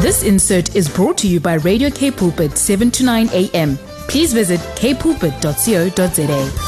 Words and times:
This 0.00 0.22
insert 0.22 0.76
is 0.76 0.88
brought 0.88 1.18
to 1.18 1.26
you 1.26 1.40
by 1.40 1.54
Radio 1.54 1.90
K 1.90 2.12
Pulpit 2.12 2.56
7 2.56 2.88
to 2.92 3.04
9 3.04 3.30
a.m. 3.32 3.76
Please 4.06 4.32
visit 4.32 4.60
kpulpit.co.za. 4.76 6.67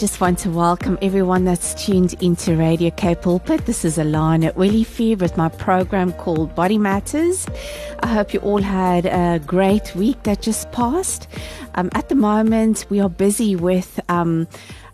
just 0.00 0.18
want 0.18 0.38
to 0.38 0.48
welcome 0.48 0.96
everyone 1.02 1.44
that's 1.44 1.74
tuned 1.74 2.14
into 2.22 2.56
Radio 2.56 2.90
K 2.90 3.14
Pulpit. 3.14 3.66
This 3.66 3.84
is 3.84 3.98
Alana 3.98 4.50
Willifee 4.54 5.18
with 5.18 5.36
my 5.36 5.50
program 5.50 6.14
called 6.14 6.54
Body 6.54 6.78
Matters. 6.78 7.46
I 8.02 8.06
hope 8.06 8.32
you 8.32 8.40
all 8.40 8.62
had 8.62 9.04
a 9.04 9.38
great 9.44 9.94
week 9.94 10.22
that 10.22 10.40
just 10.40 10.72
passed. 10.72 11.28
Um, 11.74 11.90
at 11.92 12.08
the 12.08 12.14
moment, 12.14 12.86
we 12.88 12.98
are 12.98 13.10
busy 13.10 13.54
with 13.54 14.00
um, 14.08 14.48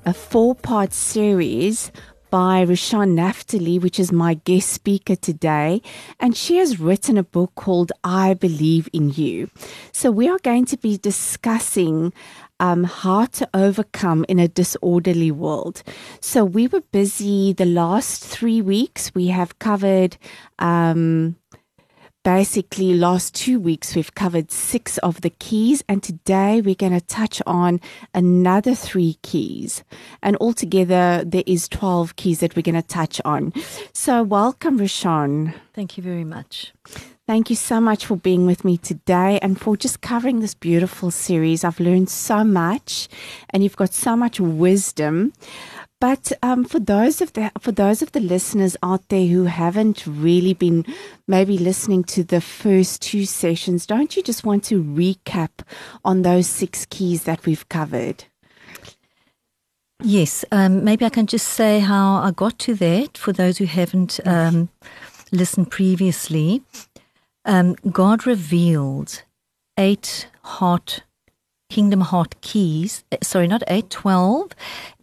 a 0.04 0.12
four 0.12 0.56
part 0.56 0.92
series 0.92 1.92
by 2.28 2.66
Rushan 2.66 3.14
Naftali, 3.14 3.80
which 3.80 4.00
is 4.00 4.10
my 4.10 4.34
guest 4.34 4.70
speaker 4.70 5.14
today. 5.14 5.82
And 6.18 6.36
she 6.36 6.56
has 6.56 6.80
written 6.80 7.16
a 7.16 7.23
book 7.23 7.52
called 7.54 7.92
I 8.02 8.34
Believe 8.34 8.88
in 8.92 9.10
You. 9.10 9.50
So 9.92 10.10
we 10.10 10.28
are 10.28 10.40
going 10.42 10.64
to 10.66 10.76
be 10.76 10.98
discussing 10.98 12.12
um, 12.60 12.84
how 12.84 13.27
to 13.27 13.48
overcome 13.55 14.24
in 14.28 14.38
a 14.38 14.48
disorderly 14.48 15.30
world. 15.30 15.83
So 16.20 16.45
we 16.45 16.69
were 16.69 16.82
busy 16.92 17.52
the 17.52 17.66
last 17.66 18.24
three 18.24 18.62
weeks. 18.62 19.15
We 19.15 19.29
have 19.29 19.59
covered. 19.59 20.16
Um, 20.59 21.37
basically 22.26 22.92
last 22.92 23.36
two 23.36 23.60
weeks 23.60 23.94
we've 23.94 24.16
covered 24.16 24.50
six 24.50 24.98
of 24.98 25.20
the 25.20 25.30
keys 25.30 25.84
and 25.88 26.02
today 26.02 26.60
we're 26.60 26.74
going 26.74 26.90
to 26.90 27.06
touch 27.06 27.40
on 27.46 27.80
another 28.14 28.74
three 28.74 29.16
keys 29.23 29.84
and 30.24 30.36
altogether 30.40 31.23
there 31.24 31.45
is 31.46 31.68
12 31.68 32.16
keys 32.16 32.40
that 32.40 32.56
we're 32.56 32.62
going 32.62 32.74
to 32.74 32.82
touch 32.82 33.20
on 33.24 33.52
so 33.92 34.24
welcome 34.24 34.76
Rushan 34.80 35.54
thank 35.73 35.96
you 35.96 36.02
very 36.02 36.24
much 36.24 36.73
Thank 37.26 37.51
you 37.51 37.56
so 37.56 37.80
much 37.80 38.06
for 38.06 38.16
being 38.16 38.46
with 38.46 38.64
me 38.64 38.79
today 38.79 39.40
and 39.42 39.60
for 39.60 39.76
just 39.76 40.01
covering 40.01 40.38
this 40.38 40.54
beautiful 40.54 41.10
series. 41.10 41.64
I've 41.64 41.80
learned 41.80 42.08
so 42.08 42.45
much, 42.45 43.08
and 43.51 43.64
you've 43.64 43.74
got 43.74 43.92
so 43.92 44.14
much 44.14 44.38
wisdom. 44.38 45.32
But 46.00 46.32
um, 46.42 46.64
for 46.64 46.78
those 46.78 47.22
of 47.22 47.32
the 47.32 47.50
for 47.58 47.72
those 47.72 48.02
of 48.02 48.12
the 48.12 48.20
listeners 48.20 48.76
out 48.82 49.08
there 49.08 49.26
who 49.26 49.44
haven't 49.44 50.06
really 50.06 50.52
been 50.52 50.84
maybe 51.26 51.56
listening 51.56 52.04
to 52.04 52.22
the 52.22 52.40
first 52.40 53.00
two 53.00 53.24
sessions, 53.24 53.86
don't 53.86 54.14
you 54.14 54.22
just 54.22 54.44
want 54.44 54.64
to 54.64 54.82
recap 54.82 55.50
on 56.04 56.22
those 56.22 56.46
six 56.46 56.86
keys 56.86 57.24
that 57.24 57.46
we've 57.46 57.68
covered? 57.70 58.24
Yes, 60.02 60.44
um, 60.52 60.84
maybe 60.84 61.06
I 61.06 61.08
can 61.08 61.26
just 61.26 61.46
say 61.46 61.80
how 61.80 62.16
I 62.16 62.30
got 62.30 62.58
to 62.60 62.74
that 62.74 63.16
for 63.16 63.32
those 63.32 63.56
who 63.56 63.64
haven't 63.64 64.20
um, 64.26 64.69
listened 65.32 65.70
previously 65.70 66.62
um, 67.47 67.74
God 67.91 68.26
revealed 68.26 69.22
eight 69.78 70.28
heart, 70.42 71.04
kingdom 71.70 72.00
heart 72.00 72.41
keys. 72.41 73.04
Eh, 73.12 73.19
sorry, 73.22 73.47
not 73.47 73.62
eight, 73.69 73.88
twelve. 73.88 74.50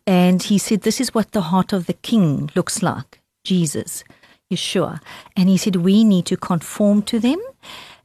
And 0.06 0.44
he 0.44 0.58
said, 0.58 0.82
This 0.82 1.00
is 1.00 1.14
what 1.14 1.32
the 1.32 1.42
heart 1.42 1.74
of 1.74 1.86
the 1.86 1.94
king 1.94 2.50
looks 2.56 2.84
like 2.84 3.22
Jesus, 3.44 4.04
Yeshua. 4.52 5.00
And 5.36 5.50
he 5.50 5.58
said, 5.58 5.78
We 5.78 6.04
need 6.04 6.26
to 6.28 6.38
conform 6.38 7.04
to 7.04 7.20
them. 7.20 7.42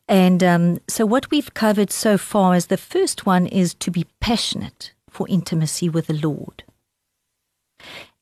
And 0.08 0.42
um, 0.42 0.78
so, 0.88 1.04
what 1.04 1.30
we've 1.30 1.52
covered 1.54 1.90
so 1.90 2.16
far 2.16 2.54
is 2.54 2.66
the 2.66 2.76
first 2.76 3.26
one 3.26 3.46
is 3.46 3.74
to 3.74 3.90
be 3.90 4.06
passionate 4.20 4.92
for 5.10 5.26
intimacy 5.28 5.88
with 5.88 6.06
the 6.06 6.14
Lord. 6.14 6.64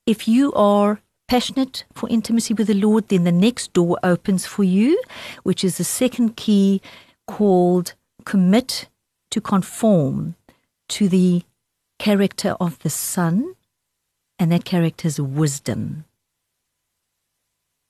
If 0.06 0.26
you 0.26 0.52
are 0.54 1.00
passionate 1.28 1.84
for 1.92 2.08
intimacy 2.08 2.54
with 2.54 2.68
the 2.68 2.74
Lord, 2.74 3.08
then 3.08 3.24
the 3.24 3.32
next 3.32 3.72
door 3.72 3.98
opens 4.02 4.46
for 4.46 4.64
you, 4.64 5.00
which 5.42 5.62
is 5.62 5.78
the 5.78 5.84
second 5.84 6.36
key 6.36 6.80
called 7.26 7.94
commit 8.24 8.88
to 9.30 9.40
conform 9.40 10.34
to 10.88 11.08
the 11.08 11.42
character 11.98 12.56
of 12.60 12.78
the 12.80 12.90
Son, 12.90 13.54
and 14.38 14.52
that 14.52 14.64
character's 14.64 15.20
wisdom. 15.20 16.04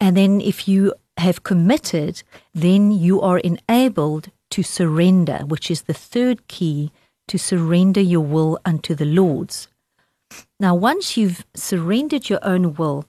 And 0.01 0.17
then 0.17 0.41
if 0.41 0.69
you 0.69 0.95
have 1.17 1.43
committed, 1.43 2.23
then 2.55 2.91
you 2.91 3.21
are 3.21 3.39
enabled 3.39 4.31
to 4.51 4.63
surrender, 4.63 5.39
which 5.47 5.71
is 5.71 5.83
the 5.83 5.95
third 5.95 6.47
key 6.49 6.93
to 7.29 7.39
surrender 7.39 8.01
your 8.01 8.21
will 8.21 8.59
unto 8.65 8.95
the 8.95 9.05
Lord's. 9.05 9.69
Now, 10.61 10.75
once 10.75 11.17
you've 11.17 11.45
surrendered 11.55 12.29
your 12.29 12.41
own 12.43 12.75
will, 12.75 13.07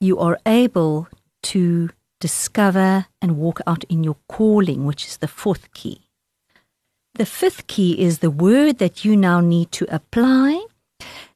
you 0.00 0.18
are 0.18 0.38
able 0.46 1.08
to 1.42 1.90
discover 2.20 3.06
and 3.20 3.36
walk 3.36 3.60
out 3.66 3.84
in 3.84 4.04
your 4.04 4.16
calling, 4.28 4.86
which 4.86 5.06
is 5.06 5.18
the 5.18 5.28
fourth 5.28 5.72
key. 5.74 6.00
The 7.14 7.26
fifth 7.26 7.66
key 7.66 8.00
is 8.00 8.18
the 8.18 8.30
word 8.30 8.78
that 8.78 9.04
you 9.04 9.16
now 9.16 9.40
need 9.40 9.70
to 9.72 9.86
apply. 9.94 10.66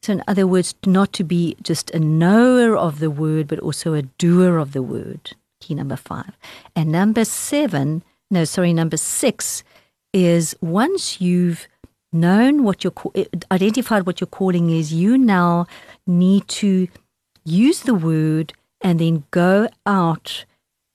So, 0.01 0.13
in 0.13 0.23
other 0.27 0.47
words, 0.47 0.75
not 0.85 1.11
to 1.13 1.23
be 1.23 1.57
just 1.61 1.91
a 1.91 1.99
knower 1.99 2.75
of 2.75 2.99
the 2.99 3.11
word, 3.11 3.47
but 3.47 3.59
also 3.59 3.93
a 3.93 4.03
doer 4.03 4.57
of 4.57 4.71
the 4.71 4.81
word. 4.81 5.31
Key 5.59 5.75
number 5.75 5.97
five. 5.97 6.37
And 6.75 6.91
number 6.91 7.25
seven, 7.25 8.03
no, 8.31 8.45
sorry, 8.45 8.71
number 8.73 8.97
six 8.97 9.63
is 10.13 10.55
once 10.61 11.19
you've 11.19 11.67
known 12.11 12.63
what 12.63 12.83
your 12.83 12.93
identified 13.51 14.05
what 14.05 14.21
your 14.21 14.27
calling 14.27 14.69
is, 14.69 14.93
you 14.93 15.17
now 15.17 15.67
need 16.07 16.47
to 16.47 16.87
use 17.45 17.81
the 17.81 17.93
word 17.93 18.53
and 18.81 18.99
then 18.99 19.23
go 19.31 19.67
out 19.85 20.45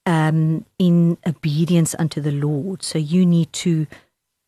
um, 0.06 0.65
in 0.78 1.16
obedience 1.26 1.94
unto 1.98 2.21
the 2.21 2.32
Lord. 2.32 2.82
So 2.82 2.98
you 2.98 3.25
need 3.25 3.53
to 3.54 3.86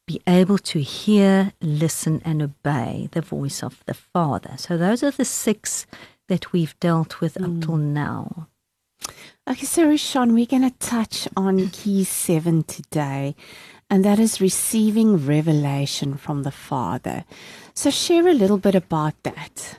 be 0.06 0.22
able 0.27 0.59
to 0.59 0.81
hear, 0.81 1.53
listen, 1.61 2.22
and 2.25 2.41
obey 2.41 3.09
the 3.12 3.21
voice 3.21 3.62
of 3.62 3.83
the 3.87 3.94
Father. 3.94 4.55
So 4.56 4.77
those 4.77 5.03
are 5.03 5.11
the 5.11 5.25
six 5.25 5.87
that 6.28 6.53
we've 6.53 6.78
dealt 6.81 7.21
with 7.21 7.34
mm. 7.34 7.44
up 7.44 7.65
till 7.65 7.77
now. 7.77 8.49
Okay, 9.49 9.67
so 9.67 9.97
Sean, 9.97 10.33
we're 10.33 10.47
going 10.47 10.69
to 10.69 10.77
touch 10.78 11.28
on 11.37 11.69
key 11.69 12.05
seven 12.05 12.62
today, 12.62 13.37
and 13.91 14.05
that 14.05 14.19
is 14.19 14.41
receiving 14.41 15.25
revelation 15.27 16.17
from 16.17 16.43
the 16.43 16.50
Father. 16.50 17.25
So 17.75 17.91
share 17.91 18.27
a 18.27 18.33
little 18.33 18.59
bit 18.59 18.75
about 18.75 19.15
that. 19.23 19.78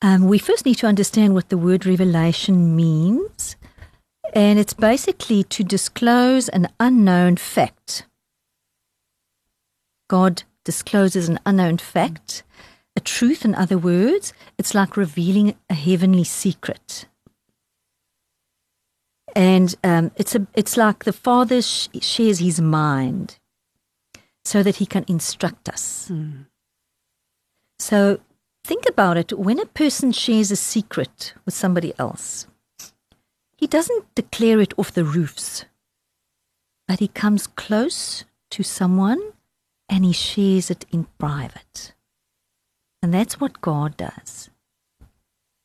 Um, 0.00 0.28
we 0.28 0.38
first 0.38 0.66
need 0.66 0.76
to 0.76 0.86
understand 0.86 1.34
what 1.34 1.48
the 1.48 1.58
word 1.58 1.86
revelation 1.86 2.76
means, 2.76 3.56
and 4.34 4.58
it's 4.58 4.74
basically 4.74 5.44
to 5.44 5.64
disclose 5.64 6.48
an 6.48 6.68
unknown 6.78 7.36
fact. 7.36 8.06
God 10.08 10.42
discloses 10.64 11.28
an 11.28 11.38
unknown 11.46 11.78
fact, 11.78 12.42
a 12.96 13.00
truth, 13.00 13.44
in 13.44 13.54
other 13.54 13.78
words. 13.78 14.32
It's 14.58 14.74
like 14.74 14.96
revealing 14.96 15.54
a 15.70 15.74
heavenly 15.74 16.24
secret. 16.24 17.06
And 19.34 19.74
um, 19.82 20.10
it's, 20.16 20.34
a, 20.34 20.46
it's 20.54 20.76
like 20.76 21.04
the 21.04 21.12
Father 21.12 21.62
sh- 21.62 21.88
shares 22.00 22.38
his 22.38 22.60
mind 22.60 23.38
so 24.44 24.62
that 24.62 24.76
he 24.76 24.86
can 24.86 25.04
instruct 25.08 25.68
us. 25.68 26.08
Mm. 26.12 26.46
So 27.78 28.20
Think 28.64 28.88
about 28.88 29.18
it 29.18 29.38
when 29.38 29.60
a 29.60 29.66
person 29.66 30.10
shares 30.10 30.50
a 30.50 30.56
secret 30.56 31.34
with 31.44 31.52
somebody 31.52 31.92
else, 31.98 32.46
he 33.56 33.66
doesn't 33.66 34.14
declare 34.14 34.60
it 34.60 34.74
off 34.76 34.92
the 34.92 35.04
roofs, 35.04 35.64
but 36.86 37.00
he 37.00 37.08
comes 37.08 37.46
close 37.46 38.24
to 38.50 38.62
someone 38.62 39.20
and 39.88 40.04
he 40.04 40.12
shares 40.12 40.70
it 40.70 40.84
in 40.92 41.06
private. 41.18 41.92
And 43.02 43.12
that's 43.12 43.40
what 43.40 43.60
God 43.60 43.96
does. 43.96 44.50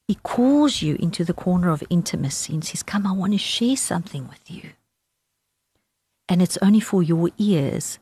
He 0.07 0.15
calls 0.15 0.81
you 0.81 0.95
into 0.99 1.23
the 1.23 1.33
corner 1.33 1.69
of 1.69 1.83
intimacy 1.89 2.53
and 2.53 2.65
says, 2.65 2.83
Come, 2.83 3.05
I 3.05 3.11
want 3.11 3.33
to 3.33 3.37
share 3.37 3.77
something 3.77 4.27
with 4.27 4.49
you. 4.49 4.71
And 6.27 6.41
it's 6.41 6.57
only 6.61 6.79
for 6.79 7.03
your 7.03 7.29
ears 7.37 7.99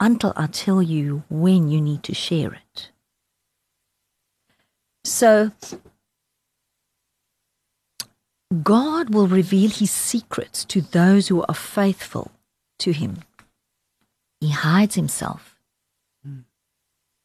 until 0.00 0.32
I 0.36 0.46
tell 0.46 0.82
you 0.82 1.22
when 1.28 1.68
you 1.68 1.80
need 1.80 2.02
to 2.04 2.14
share 2.14 2.52
it. 2.52 2.90
So, 5.04 5.52
God 8.62 9.14
will 9.14 9.28
reveal 9.28 9.70
his 9.70 9.90
secrets 9.90 10.64
to 10.66 10.80
those 10.80 11.28
who 11.28 11.42
are 11.42 11.54
faithful 11.54 12.32
to 12.80 12.92
him. 12.92 13.18
He 14.40 14.50
hides 14.50 14.96
himself 14.96 15.56
mm. 16.26 16.44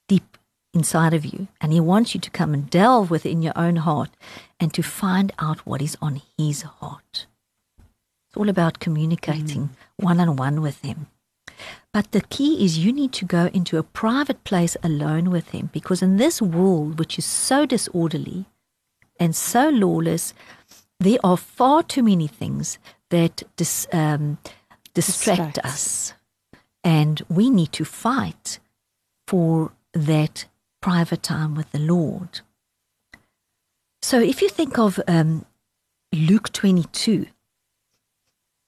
deep 0.08 0.38
inside 0.74 1.14
of 1.14 1.26
you, 1.26 1.48
and 1.60 1.74
he 1.74 1.80
wants 1.80 2.14
you 2.14 2.22
to 2.22 2.30
come 2.30 2.54
and 2.54 2.70
delve 2.70 3.10
within 3.10 3.42
your 3.42 3.54
own 3.56 3.78
heart 3.78 4.12
and 4.60 4.74
to 4.74 4.84
find 4.84 5.32
out 5.40 5.66
what 5.66 5.82
is 5.82 5.98
on 6.02 6.22
his 6.38 6.62
heart. 6.62 7.26
It's 8.28 8.38
all 8.38 8.50
about 8.50 8.80
communicating 8.80 9.72
one 9.98 10.20
on 10.20 10.36
one 10.36 10.62
with 10.62 10.82
him. 10.82 11.08
But 11.94 12.12
the 12.12 12.22
key 12.22 12.64
is 12.66 12.80
you 12.80 12.92
need 12.92 13.14
to 13.14 13.26
go 13.26 13.50
into 13.54 13.78
a 13.78 13.84
private 13.84 14.44
place 14.44 14.76
alone 14.84 15.32
with 15.32 15.52
Him 15.52 15.70
because 15.72 16.02
in 16.02 16.18
this 16.18 16.42
world, 16.42 17.00
which 17.00 17.18
is 17.18 17.26
so 17.26 17.66
disorderly 17.66 18.46
and 19.18 19.34
so 19.34 19.70
lawless, 19.70 20.34
there 21.00 21.20
are 21.24 21.38
far 21.38 21.84
too 21.84 22.04
many 22.04 22.28
things 22.28 22.80
that 23.10 23.44
dis, 23.56 23.88
um, 23.92 24.38
distract 24.94 25.60
us. 25.60 26.14
And 26.84 27.22
we 27.30 27.50
need 27.50 27.72
to 27.74 27.86
fight 27.86 28.60
for 29.28 29.72
that 29.94 30.46
private 30.82 31.24
time 31.24 31.56
with 31.56 31.72
the 31.72 31.80
Lord. 31.80 32.42
So 34.02 34.20
if 34.20 34.42
you 34.42 34.50
think 34.50 34.78
of 34.78 35.00
um, 35.08 35.46
Luke 36.14 36.52
22, 36.52 37.26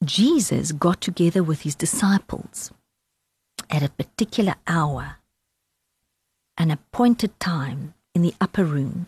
Jesus 0.03 0.71
got 0.71 1.01
together 1.01 1.43
with 1.43 1.61
his 1.61 1.75
disciples 1.75 2.71
at 3.69 3.83
a 3.83 3.89
particular 3.89 4.55
hour, 4.67 5.17
an 6.57 6.71
appointed 6.71 7.39
time 7.39 7.93
in 8.15 8.21
the 8.21 8.33
upper 8.41 8.63
room. 8.65 9.07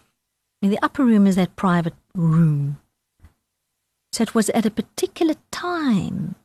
And 0.61 0.71
the 0.71 0.79
upper 0.83 1.03
room 1.03 1.25
is 1.25 1.35
that 1.35 1.55
private 1.55 1.95
room. 2.13 2.79
So 4.11 4.23
it 4.23 4.35
was 4.35 4.49
at 4.51 4.65
a 4.65 4.71
particular 4.71 5.35
time. 5.51 6.35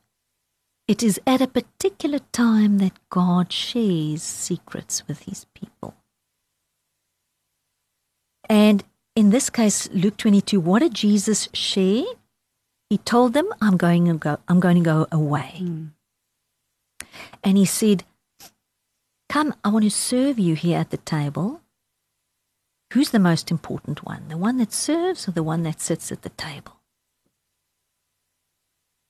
It 0.87 1.01
is 1.01 1.19
at 1.25 1.41
a 1.41 1.47
particular 1.47 2.19
time 2.31 2.77
that 2.77 2.93
God 3.09 3.51
shares 3.51 4.21
secrets 4.21 5.07
with 5.07 5.23
his 5.23 5.45
people. 5.55 5.95
And 8.47 8.83
in 9.15 9.31
this 9.31 9.49
case, 9.49 9.89
Luke 9.91 10.17
22, 10.17 10.59
what 10.59 10.79
did 10.79 10.93
Jesus 10.93 11.49
share? 11.53 12.03
He 12.89 12.99
told 12.99 13.33
them, 13.33 13.47
I'm 13.61 13.77
going 13.77 14.05
to 14.05 14.13
go, 14.13 14.37
I'm 14.47 14.59
going 14.59 14.75
to 14.75 14.83
go 14.83 15.07
away. 15.11 15.55
Hmm. 15.57 15.85
And 17.43 17.57
he 17.57 17.65
said, 17.65 18.03
Come, 19.29 19.55
I 19.63 19.69
want 19.69 19.83
to 19.85 19.91
serve 19.91 20.37
you 20.37 20.55
here 20.55 20.77
at 20.77 20.91
the 20.91 20.97
table. 20.97 21.61
Who's 22.93 23.09
the 23.09 23.19
most 23.19 23.49
important 23.49 24.05
one? 24.05 24.27
The 24.29 24.37
one 24.37 24.57
that 24.57 24.71
serves 24.71 25.27
or 25.27 25.31
the 25.31 25.43
one 25.43 25.63
that 25.63 25.81
sits 25.81 26.11
at 26.11 26.21
the 26.21 26.29
table? 26.29 26.73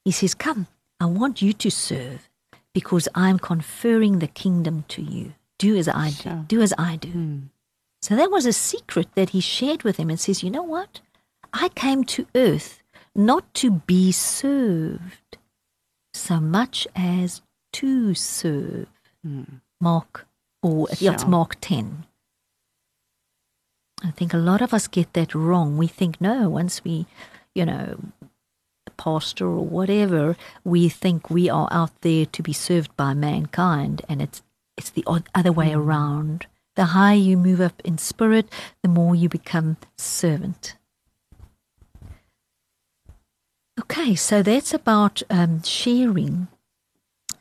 He 0.06 0.12
says, 0.12 0.34
Come, 0.36 0.68
I 1.00 1.08
want 1.08 1.42
you 1.42 1.52
to 1.52 1.70
serve 1.70 2.30
because 2.74 3.10
I'm 3.16 3.40
conferring 3.40 4.20
the 4.20 4.28
kingdom 4.28 4.86
to 4.90 5.02
you. 5.02 5.34
Do 5.58 5.76
as 5.76 5.88
I 5.88 6.10
do. 6.10 6.16
Sure. 6.16 6.46
Do 6.48 6.62
as 6.62 6.74
I 6.78 6.96
do. 6.96 7.10
Hmm. 7.10 7.40
So 8.02 8.16
that 8.16 8.30
was 8.30 8.46
a 8.46 8.54
secret 8.54 9.08
that 9.16 9.32
he 9.32 9.42
shared 9.42 9.84
with 9.84 9.98
him 9.98 10.10
and 10.10 10.20
says, 10.20 10.44
You 10.44 10.52
know 10.52 10.64
what? 10.64 11.02
I 11.52 11.70
came 11.70 12.04
to 12.06 12.28
earth 12.36 12.84
not 13.16 13.52
to 13.56 13.72
be 13.72 14.12
served 14.12 15.38
so 16.14 16.40
much 16.40 16.88
as 16.96 17.42
to 17.74 18.14
serve. 18.14 18.88
Hmm. 19.24 19.44
Mark, 19.82 20.28
or 20.62 20.88
uh, 20.90 20.96
yeah, 21.00 21.14
it's 21.14 21.26
Mark 21.26 21.58
10. 21.62 22.06
I 24.04 24.12
think 24.12 24.34
a 24.34 24.38
lot 24.38 24.62
of 24.62 24.74
us 24.74 24.88
get 24.88 25.14
that 25.14 25.34
wrong. 25.34 25.78
We 25.78 25.88
think, 25.88 26.22
no, 26.22 26.50
once 26.50 26.84
we, 26.84 27.08
you 27.54 27.66
know, 27.66 27.98
pastor 28.98 29.46
or 29.46 29.66
whatever, 29.66 30.36
we 30.64 30.90
think 30.90 31.30
we 31.30 31.50
are 31.50 31.68
out 31.72 32.02
there 32.02 32.26
to 32.26 32.44
be 32.44 32.54
served 32.54 32.96
by 32.96 33.14
mankind, 33.14 34.02
and 34.10 34.22
it's 34.22 34.42
it's 34.78 34.90
the 34.90 35.06
other 35.34 35.52
way 35.52 35.74
around. 35.74 36.48
The 36.76 36.86
higher 36.86 37.16
you 37.16 37.38
move 37.38 37.62
up 37.62 37.82
in 37.86 37.98
spirit, 37.98 38.52
the 38.82 38.90
more 38.90 39.16
you 39.16 39.30
become 39.30 39.78
servant. 39.96 40.76
Okay, 43.80 44.16
so 44.16 44.42
that's 44.42 44.74
about 44.74 45.22
um, 45.30 45.64
sharing 45.64 46.48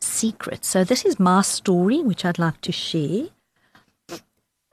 secrets. 0.01 0.69
So 0.69 0.85
this 0.85 1.05
is 1.05 1.19
my 1.19 1.43
story, 1.43 2.03
which 2.03 2.25
I'd 2.25 2.39
like 2.39 2.61
to 2.63 2.73
share. 2.73 3.29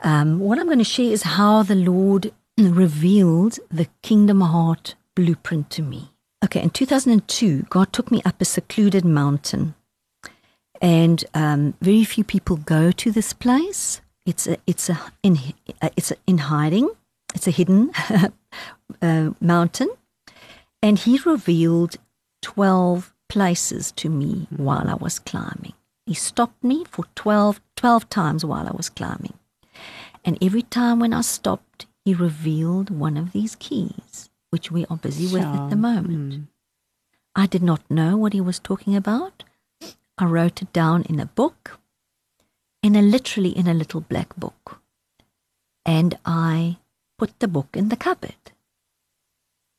Um, 0.03 0.39
what 0.39 0.59
I'm 0.59 0.65
going 0.65 0.79
to 0.79 0.83
share 0.83 1.11
is 1.11 1.23
how 1.23 1.63
the 1.63 1.75
Lord 1.75 2.31
revealed 2.57 3.59
the 3.69 3.87
Kingdom 4.01 4.41
Heart 4.41 4.95
blueprint 5.15 5.69
to 5.71 5.81
me. 5.81 6.10
Okay, 6.43 6.61
in 6.61 6.71
2002, 6.71 7.67
God 7.69 7.93
took 7.93 8.11
me 8.11 8.21
up 8.25 8.41
a 8.41 8.45
secluded 8.45 9.05
mountain, 9.05 9.75
and 10.81 11.23
um, 11.33 11.75
very 11.81 12.03
few 12.03 12.23
people 12.23 12.57
go 12.57 12.91
to 12.91 13.11
this 13.11 13.31
place. 13.33 14.01
It's 14.25 14.47
a, 14.47 14.57
it's 14.65 14.89
a, 14.89 14.99
in, 15.23 15.37
uh, 15.81 15.89
it's 15.95 16.11
a, 16.11 16.15
in 16.25 16.39
hiding. 16.39 16.89
It's 17.35 17.47
a 17.47 17.51
hidden 17.51 17.91
uh, 19.01 19.31
mountain, 19.39 19.89
and 20.81 20.97
He 20.99 21.19
revealed 21.19 21.97
twelve 22.41 23.13
places 23.29 23.91
to 23.93 24.09
me 24.09 24.47
while 24.49 24.89
I 24.89 24.95
was 24.95 25.19
climbing. 25.19 25.73
He 26.05 26.13
stopped 26.13 26.63
me 26.63 26.83
for 26.83 27.05
12, 27.15 27.61
12 27.77 28.09
times 28.09 28.43
while 28.43 28.67
I 28.67 28.71
was 28.75 28.89
climbing. 28.89 29.35
And 30.25 30.37
every 30.41 30.63
time 30.63 30.99
when 30.99 31.13
I 31.13 31.21
stopped, 31.21 31.85
he 32.03 32.13
revealed 32.13 32.89
one 32.89 33.15
of 33.15 33.31
these 33.31 33.55
keys, 33.55 34.29
which 34.51 34.71
we 34.71 34.85
are 34.85 34.97
busy 34.97 35.25
with 35.33 35.43
at 35.43 35.69
the 35.69 35.75
Sure. 35.75 35.77
moment. 35.89 36.33
Hmm. 36.33 36.43
I 37.35 37.47
did 37.47 37.63
not 37.63 37.81
know 37.89 38.15
what 38.17 38.33
he 38.33 38.41
was 38.41 38.59
talking 38.59 38.95
about. 38.95 39.43
I 40.17 40.25
wrote 40.25 40.61
it 40.61 40.71
down 40.73 41.03
in 41.03 41.19
a 41.19 41.25
book, 41.25 41.79
in 42.83 42.95
a 42.95 43.01
literally 43.01 43.49
in 43.57 43.67
a 43.67 43.73
little 43.73 44.01
black 44.01 44.35
book. 44.35 44.81
And 45.85 46.17
I 46.25 46.77
put 47.17 47.39
the 47.39 47.47
book 47.47 47.69
in 47.75 47.89
the 47.89 47.95
cupboard. 47.97 48.51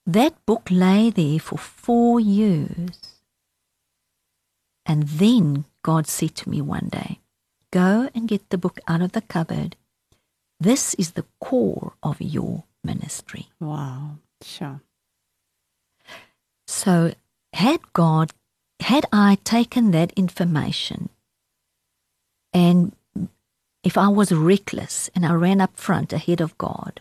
That 0.07 0.35
book 0.47 0.69
lay 0.71 1.11
there 1.11 1.39
for 1.39 1.59
four 1.59 2.19
years. 2.19 3.21
And 4.85 5.05
then 5.09 5.65
God 5.83 6.07
said 6.09 6.35
to 6.37 6.49
me 6.51 6.61
one 6.61 6.89
day, 6.91 7.21
Go 7.71 8.09
and 8.15 8.29
get 8.29 8.51
the 8.51 8.59
book 8.59 8.79
out 8.89 9.01
of 9.03 9.13
the 9.13 9.21
cupboard. 9.23 9.77
This 10.59 10.95
is 10.95 11.13
the 11.13 11.25
core 11.41 11.93
of 12.03 12.21
your 12.21 12.65
ministry. 12.83 13.49
Wow. 13.61 14.17
Sure. 14.43 14.81
So, 16.67 17.15
had 17.53 17.81
God, 17.93 18.33
had 18.81 19.07
I 19.13 19.39
taken 19.45 19.91
that 19.91 20.13
information 20.13 21.09
and 22.53 22.95
if 23.83 23.99
I 23.99 24.09
was 24.09 24.33
reckless 24.33 25.11
and 25.15 25.27
I 25.27 25.33
ran 25.33 25.61
up 25.61 25.77
front 25.77 26.13
ahead 26.13 26.41
of 26.41 26.57
God, 26.59 27.01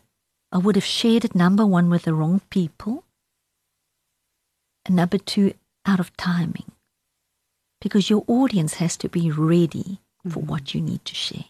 I 0.51 0.57
would 0.57 0.75
have 0.75 0.85
shared 0.85 1.25
it, 1.25 1.35
number 1.35 1.65
one, 1.65 1.89
with 1.89 2.03
the 2.03 2.13
wrong 2.13 2.41
people, 2.49 3.03
and 4.85 4.95
number 4.95 5.17
two, 5.17 5.53
out 5.85 5.99
of 5.99 6.15
timing. 6.17 6.71
Because 7.79 8.09
your 8.09 8.23
audience 8.27 8.75
has 8.75 8.97
to 8.97 9.09
be 9.09 9.31
ready 9.31 9.99
for 10.27 10.39
what 10.39 10.65
mm-hmm. 10.65 10.77
you 10.79 10.83
need 10.83 11.05
to 11.05 11.15
share. 11.15 11.45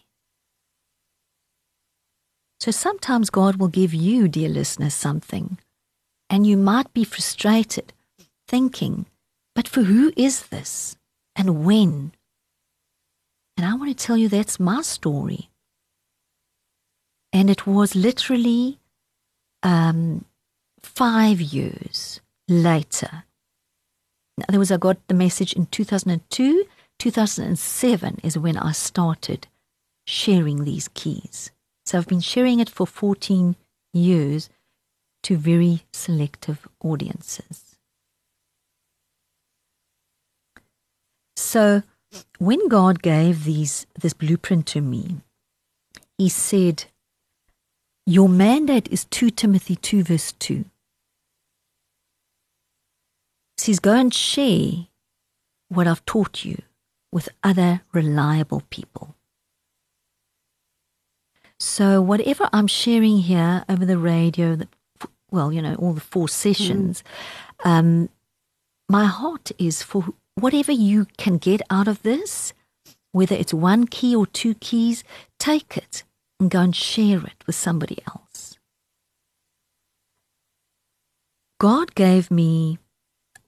So 2.60 2.70
sometimes 2.70 3.28
God 3.28 3.56
will 3.56 3.68
give 3.68 3.92
you, 3.92 4.28
dear 4.28 4.48
listeners, 4.48 4.94
something, 4.94 5.58
and 6.32 6.46
you 6.46 6.56
might 6.56 6.90
be 6.94 7.04
frustrated, 7.04 7.92
thinking, 8.48 9.04
but 9.54 9.68
for 9.68 9.82
who 9.82 10.14
is 10.16 10.46
this 10.46 10.96
and 11.36 11.62
when? 11.62 12.12
And 13.58 13.66
I 13.66 13.74
want 13.74 13.96
to 13.96 14.06
tell 14.06 14.16
you 14.16 14.30
that's 14.30 14.58
my 14.58 14.80
story. 14.80 15.50
And 17.34 17.50
it 17.50 17.66
was 17.66 17.94
literally 17.94 18.78
um, 19.62 20.24
five 20.82 21.38
years 21.38 22.22
later. 22.48 23.24
In 24.38 24.44
other 24.48 24.58
words, 24.58 24.72
I 24.72 24.78
got 24.78 25.06
the 25.08 25.14
message 25.14 25.52
in 25.52 25.66
2002. 25.66 26.64
2007 26.98 28.20
is 28.22 28.38
when 28.38 28.56
I 28.56 28.72
started 28.72 29.48
sharing 30.06 30.64
these 30.64 30.88
keys. 30.94 31.50
So 31.84 31.98
I've 31.98 32.06
been 32.06 32.20
sharing 32.20 32.58
it 32.58 32.70
for 32.70 32.86
14 32.86 33.54
years 33.92 34.48
to 35.22 35.36
very 35.36 35.82
selective 35.92 36.66
audiences. 36.80 37.76
So 41.36 41.82
when 42.38 42.68
God 42.68 43.02
gave 43.02 43.44
these 43.44 43.86
this 43.98 44.12
blueprint 44.12 44.66
to 44.68 44.80
me, 44.80 45.20
he 46.18 46.28
said, 46.28 46.84
Your 48.06 48.28
mandate 48.28 48.88
is 48.90 49.04
2 49.06 49.30
Timothy 49.30 49.76
2, 49.76 50.04
verse 50.04 50.32
2. 50.32 50.54
It 50.54 50.66
says, 53.58 53.80
Go 53.80 53.94
and 53.94 54.12
share 54.12 54.86
what 55.68 55.86
I've 55.86 56.04
taught 56.04 56.44
you 56.44 56.62
with 57.12 57.28
other 57.42 57.82
reliable 57.92 58.62
people. 58.70 59.14
So, 61.58 62.00
whatever 62.00 62.48
I'm 62.52 62.66
sharing 62.66 63.18
here 63.18 63.64
over 63.68 63.84
the 63.84 63.98
radio, 63.98 64.56
the, 64.56 64.68
well, 65.32 65.52
you 65.52 65.62
know, 65.62 65.74
all 65.76 65.92
the 65.92 66.00
four 66.00 66.28
sessions, 66.28 67.02
um, 67.64 68.08
my 68.88 69.06
heart 69.06 69.50
is 69.58 69.82
for 69.82 70.04
whatever 70.34 70.72
you 70.72 71.06
can 71.16 71.38
get 71.38 71.62
out 71.70 71.88
of 71.88 72.02
this, 72.02 72.52
whether 73.12 73.34
it's 73.34 73.54
one 73.54 73.86
key 73.86 74.14
or 74.14 74.26
two 74.26 74.54
keys, 74.54 75.02
take 75.38 75.76
it 75.76 76.04
and 76.38 76.50
go 76.50 76.60
and 76.60 76.76
share 76.76 77.18
it 77.18 77.44
with 77.46 77.56
somebody 77.56 77.98
else. 78.06 78.58
God 81.58 81.94
gave 81.94 82.30
me 82.30 82.78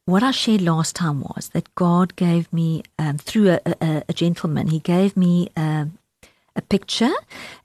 what 0.06 0.22
I 0.22 0.30
shared 0.30 0.60
last 0.60 0.94
time 0.94 1.20
was 1.20 1.50
that 1.54 1.74
God 1.74 2.14
gave 2.14 2.52
me, 2.52 2.82
um, 2.98 3.18
through 3.18 3.50
a, 3.50 3.60
a, 3.66 4.02
a, 4.08 4.12
gentleman, 4.12 4.68
he 4.68 4.78
gave 4.78 5.16
me 5.16 5.48
um, 5.56 5.98
a 6.56 6.62
picture. 6.62 7.12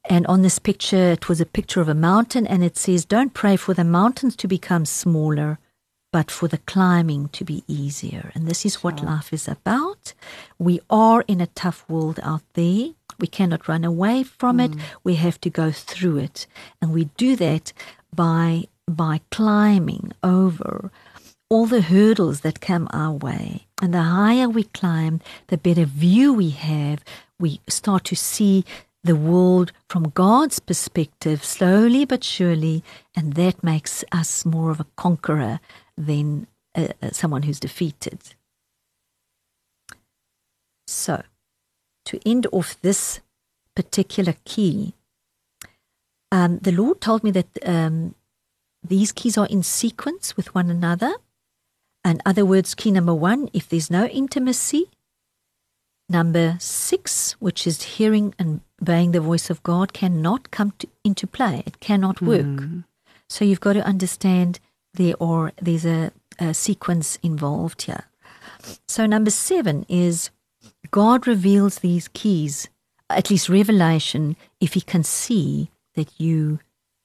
And 0.10 0.26
on 0.28 0.42
this 0.42 0.60
picture, 0.60 1.12
it 1.12 1.30
was 1.30 1.40
a 1.40 1.46
picture 1.46 1.82
of 1.82 1.90
a 1.90 1.94
mountain. 1.94 2.48
And 2.48 2.64
it 2.64 2.78
says, 2.78 3.06
Don't 3.06 3.34
pray 3.34 3.56
for 3.56 3.74
the 3.74 3.84
mountains 3.84 4.36
to 4.38 4.48
become 4.48 4.86
smaller, 4.86 5.60
but 6.12 6.32
for 6.32 6.48
the 6.48 6.58
climbing 6.60 7.30
to 7.30 7.46
be 7.46 7.64
easier. 7.68 8.32
And 8.34 8.48
this 8.48 8.66
is 8.66 8.84
what 8.84 9.04
life 9.04 9.32
is 9.32 9.48
about. 9.48 10.14
We 10.58 10.80
are 10.90 11.24
in 11.28 11.42
a 11.42 11.48
tough 11.48 11.86
world 11.88 12.20
out 12.24 12.44
there. 12.54 12.90
We 13.20 13.28
cannot 13.28 13.68
run 13.68 13.84
away 13.84 14.24
from 14.24 14.58
mm. 14.58 14.66
it. 14.66 14.82
We 15.04 15.16
have 15.16 15.40
to 15.42 15.50
go 15.50 15.72
through 15.72 16.18
it. 16.18 16.48
And 16.82 16.92
we 16.92 17.06
do 17.18 17.36
that 17.36 17.74
by 18.14 18.66
by 18.88 19.22
climbing 19.30 20.12
over 20.24 20.92
all 21.50 21.66
the 21.66 21.82
hurdles 21.82 22.42
that 22.42 22.62
come 22.62 22.88
our 22.92 23.14
way. 23.14 23.68
And 23.82 23.94
the 23.94 24.04
higher 24.04 24.48
we 24.50 24.64
climb, 24.64 25.20
the 25.48 25.58
better 25.58 25.86
view 25.86 26.34
we 26.34 26.50
have. 26.52 27.04
We 27.40 27.62
start 27.68 28.04
to 28.06 28.16
see 28.16 28.66
the 29.04 29.16
world 29.16 29.72
from 29.90 30.10
God's 30.10 30.60
perspective, 30.60 31.44
slowly 31.44 32.06
but 32.06 32.24
surely, 32.24 32.84
and 33.16 33.34
that 33.34 33.64
makes 33.64 34.04
us 34.12 34.46
more 34.46 34.72
of 34.72 34.80
a 34.80 34.88
conqueror 34.98 35.60
than 35.98 36.48
uh, 36.76 36.90
uh 37.02 37.12
someone 37.12 37.44
who's 37.44 37.60
defeated. 37.60 38.20
So, 40.88 41.24
to 42.06 42.20
end 42.26 42.48
off 42.52 42.80
this 42.82 43.22
particular 43.76 44.36
key, 44.44 44.94
um, 46.32 46.60
the 46.60 46.72
Lord 46.72 47.00
told 47.00 47.24
me 47.24 47.32
that 47.32 47.48
um, 47.66 48.16
these 48.84 49.12
keys 49.12 49.38
are 49.38 49.48
in 49.48 49.64
sequence 49.64 50.36
with 50.36 50.54
one 50.54 50.70
another. 50.70 51.14
In 52.06 52.22
other 52.26 52.46
words, 52.46 52.76
key 52.76 52.92
number 52.92 53.14
one, 53.14 53.50
if 53.54 53.70
there's 53.70 53.92
no 53.92 54.06
intimacy. 54.06 54.90
Number 56.10 56.58
six, 56.60 57.34
which 57.34 57.68
is 57.68 57.84
hearing 57.84 58.34
and 58.40 58.62
obeying 58.82 59.12
the 59.12 59.22
voice 59.22 59.52
of 59.52 59.62
God, 59.62 59.94
cannot 59.94 60.50
come 60.50 60.74
to, 60.80 60.88
into 61.04 61.28
play. 61.28 61.62
It 61.68 61.80
cannot 61.80 62.20
work. 62.20 62.42
Mm. 62.42 62.84
So 63.30 63.46
you've 63.46 63.60
got 63.60 63.74
to 63.74 63.86
understand 63.86 64.60
there 64.96 65.14
or 65.20 65.52
there's 65.62 65.86
a, 65.86 66.12
a 66.40 66.56
sequence 66.56 67.20
involved 67.22 67.84
here. 67.84 68.06
So 68.88 69.06
number 69.06 69.30
seven 69.30 69.86
is 69.88 70.32
God 70.90 71.28
reveals 71.28 71.80
these 71.80 72.08
keys, 72.08 72.70
at 73.10 73.30
least 73.30 73.48
revelation, 73.48 74.36
if 74.60 74.74
He 74.74 74.82
can 74.82 75.04
see 75.04 75.70
that 75.96 76.20
you 76.20 76.60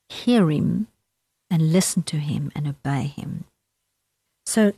hear 0.08 0.50
Him 0.50 0.86
and 1.50 1.72
listen 1.72 2.02
to 2.04 2.16
Him 2.16 2.50
and 2.54 2.66
obey 2.66 3.12
Him. 3.14 3.44
So, 4.46 4.72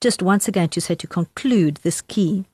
just 0.00 0.22
once 0.22 0.46
again 0.46 0.68
to 0.70 0.80
say 0.80 0.94
to 0.96 1.06
conclude 1.06 1.76
this 1.76 2.02
key, 2.02 2.44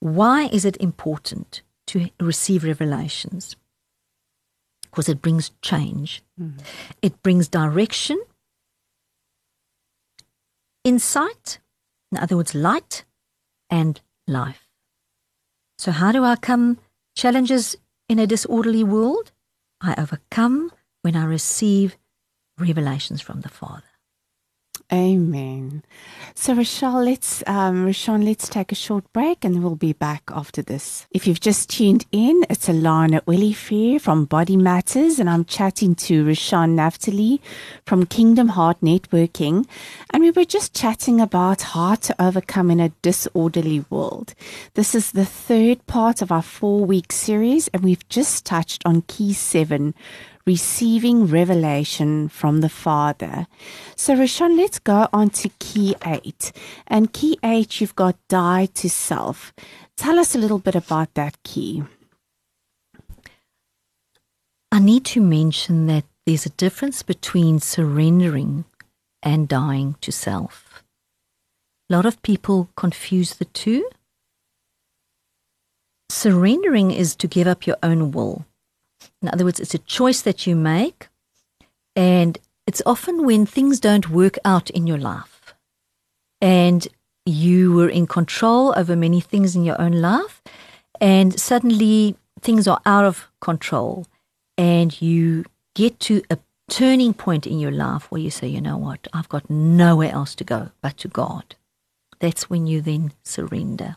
why 0.00 0.46
is 0.46 0.64
it 0.64 0.76
important 0.78 1.62
to 1.88 2.08
receive 2.18 2.64
revelations? 2.64 3.56
Because 4.82 5.08
it 5.08 5.22
brings 5.22 5.52
change, 5.62 6.22
mm. 6.40 6.58
it 7.00 7.22
brings 7.22 7.48
direction, 7.48 8.20
insight, 10.82 11.60
in 12.10 12.18
other 12.18 12.36
words, 12.36 12.54
light, 12.54 13.04
and 13.68 14.00
life. 14.26 14.66
So, 15.78 15.92
how 15.92 16.12
do 16.12 16.24
I 16.24 16.36
come 16.36 16.78
challenges 17.14 17.76
in 18.08 18.18
a 18.18 18.26
disorderly 18.26 18.82
world? 18.82 19.30
I 19.80 19.94
overcome 19.96 20.72
when 21.02 21.16
I 21.16 21.24
receive 21.24 21.96
revelations 22.58 23.20
from 23.20 23.42
the 23.42 23.48
Father. 23.48 23.89
Amen. 24.92 25.84
So, 26.34 26.54
Rochelle, 26.54 27.04
let's, 27.04 27.44
um, 27.46 27.86
let's 27.86 28.48
take 28.48 28.72
a 28.72 28.74
short 28.74 29.04
break 29.12 29.44
and 29.44 29.62
we'll 29.62 29.76
be 29.76 29.92
back 29.92 30.24
after 30.32 30.62
this. 30.62 31.06
If 31.12 31.26
you've 31.26 31.40
just 31.40 31.70
tuned 31.70 32.06
in, 32.10 32.44
it's 32.50 32.68
Alana 32.68 33.20
Willifear 33.22 34.00
from 34.00 34.24
Body 34.24 34.56
Matters, 34.56 35.20
and 35.20 35.30
I'm 35.30 35.44
chatting 35.44 35.94
to 35.96 36.24
Rashawn 36.24 36.74
Naftali 36.74 37.38
from 37.86 38.06
Kingdom 38.06 38.48
Heart 38.48 38.80
Networking. 38.80 39.68
And 40.12 40.24
we 40.24 40.32
were 40.32 40.44
just 40.44 40.74
chatting 40.74 41.20
about 41.20 41.62
how 41.62 41.94
to 41.96 42.22
overcome 42.22 42.70
in 42.70 42.80
a 42.80 42.88
disorderly 43.02 43.84
world. 43.90 44.34
This 44.74 44.94
is 44.94 45.12
the 45.12 45.26
third 45.26 45.86
part 45.86 46.20
of 46.20 46.32
our 46.32 46.42
four 46.42 46.84
week 46.84 47.12
series, 47.12 47.68
and 47.68 47.84
we've 47.84 48.08
just 48.08 48.44
touched 48.44 48.82
on 48.84 49.02
key 49.02 49.34
seven 49.34 49.94
receiving 50.46 51.26
revelation 51.26 52.28
from 52.28 52.60
the 52.60 52.68
Father. 52.68 53.46
So, 53.96 54.14
Rashawn, 54.14 54.56
let's 54.56 54.78
go 54.78 55.08
on 55.12 55.30
to 55.30 55.50
key 55.58 55.94
eight. 56.04 56.52
And 56.86 57.12
key 57.12 57.38
eight, 57.42 57.80
you've 57.80 57.96
got 57.96 58.16
die 58.28 58.66
to 58.74 58.88
self. 58.88 59.52
Tell 59.96 60.18
us 60.18 60.34
a 60.34 60.38
little 60.38 60.58
bit 60.58 60.74
about 60.74 61.14
that 61.14 61.42
key. 61.42 61.82
I 64.72 64.78
need 64.78 65.04
to 65.06 65.20
mention 65.20 65.86
that 65.86 66.04
there's 66.26 66.46
a 66.46 66.50
difference 66.50 67.02
between 67.02 67.58
surrendering 67.58 68.64
and 69.22 69.48
dying 69.48 69.96
to 70.00 70.12
self. 70.12 70.82
A 71.90 71.92
lot 71.92 72.06
of 72.06 72.22
people 72.22 72.68
confuse 72.76 73.34
the 73.34 73.46
two. 73.46 73.88
Surrendering 76.08 76.92
is 76.92 77.16
to 77.16 77.26
give 77.26 77.46
up 77.46 77.66
your 77.66 77.76
own 77.82 78.12
will. 78.12 78.46
In 79.22 79.28
other 79.28 79.44
words, 79.44 79.60
it's 79.60 79.74
a 79.74 79.78
choice 79.78 80.22
that 80.22 80.46
you 80.46 80.56
make, 80.56 81.08
and 81.94 82.38
it's 82.66 82.82
often 82.86 83.24
when 83.24 83.46
things 83.46 83.80
don't 83.80 84.10
work 84.10 84.38
out 84.44 84.70
in 84.70 84.86
your 84.86 84.98
life 84.98 85.54
and 86.40 86.88
you 87.26 87.72
were 87.72 87.88
in 87.88 88.06
control 88.06 88.72
over 88.76 88.96
many 88.96 89.20
things 89.20 89.54
in 89.54 89.64
your 89.64 89.80
own 89.80 89.92
life, 89.92 90.42
and 91.00 91.38
suddenly 91.38 92.16
things 92.40 92.66
are 92.66 92.80
out 92.86 93.04
of 93.04 93.28
control, 93.40 94.06
and 94.56 95.00
you 95.00 95.44
get 95.74 96.00
to 96.00 96.22
a 96.30 96.38
turning 96.68 97.12
point 97.12 97.46
in 97.46 97.58
your 97.58 97.70
life 97.70 98.10
where 98.10 98.20
you 98.20 98.30
say, 98.30 98.46
you 98.46 98.60
know 98.60 98.76
what, 98.76 99.06
I've 99.12 99.28
got 99.28 99.50
nowhere 99.50 100.12
else 100.12 100.34
to 100.36 100.44
go 100.44 100.70
but 100.80 100.96
to 100.98 101.08
God. 101.08 101.56
That's 102.20 102.48
when 102.48 102.66
you 102.66 102.80
then 102.80 103.12
surrender. 103.22 103.96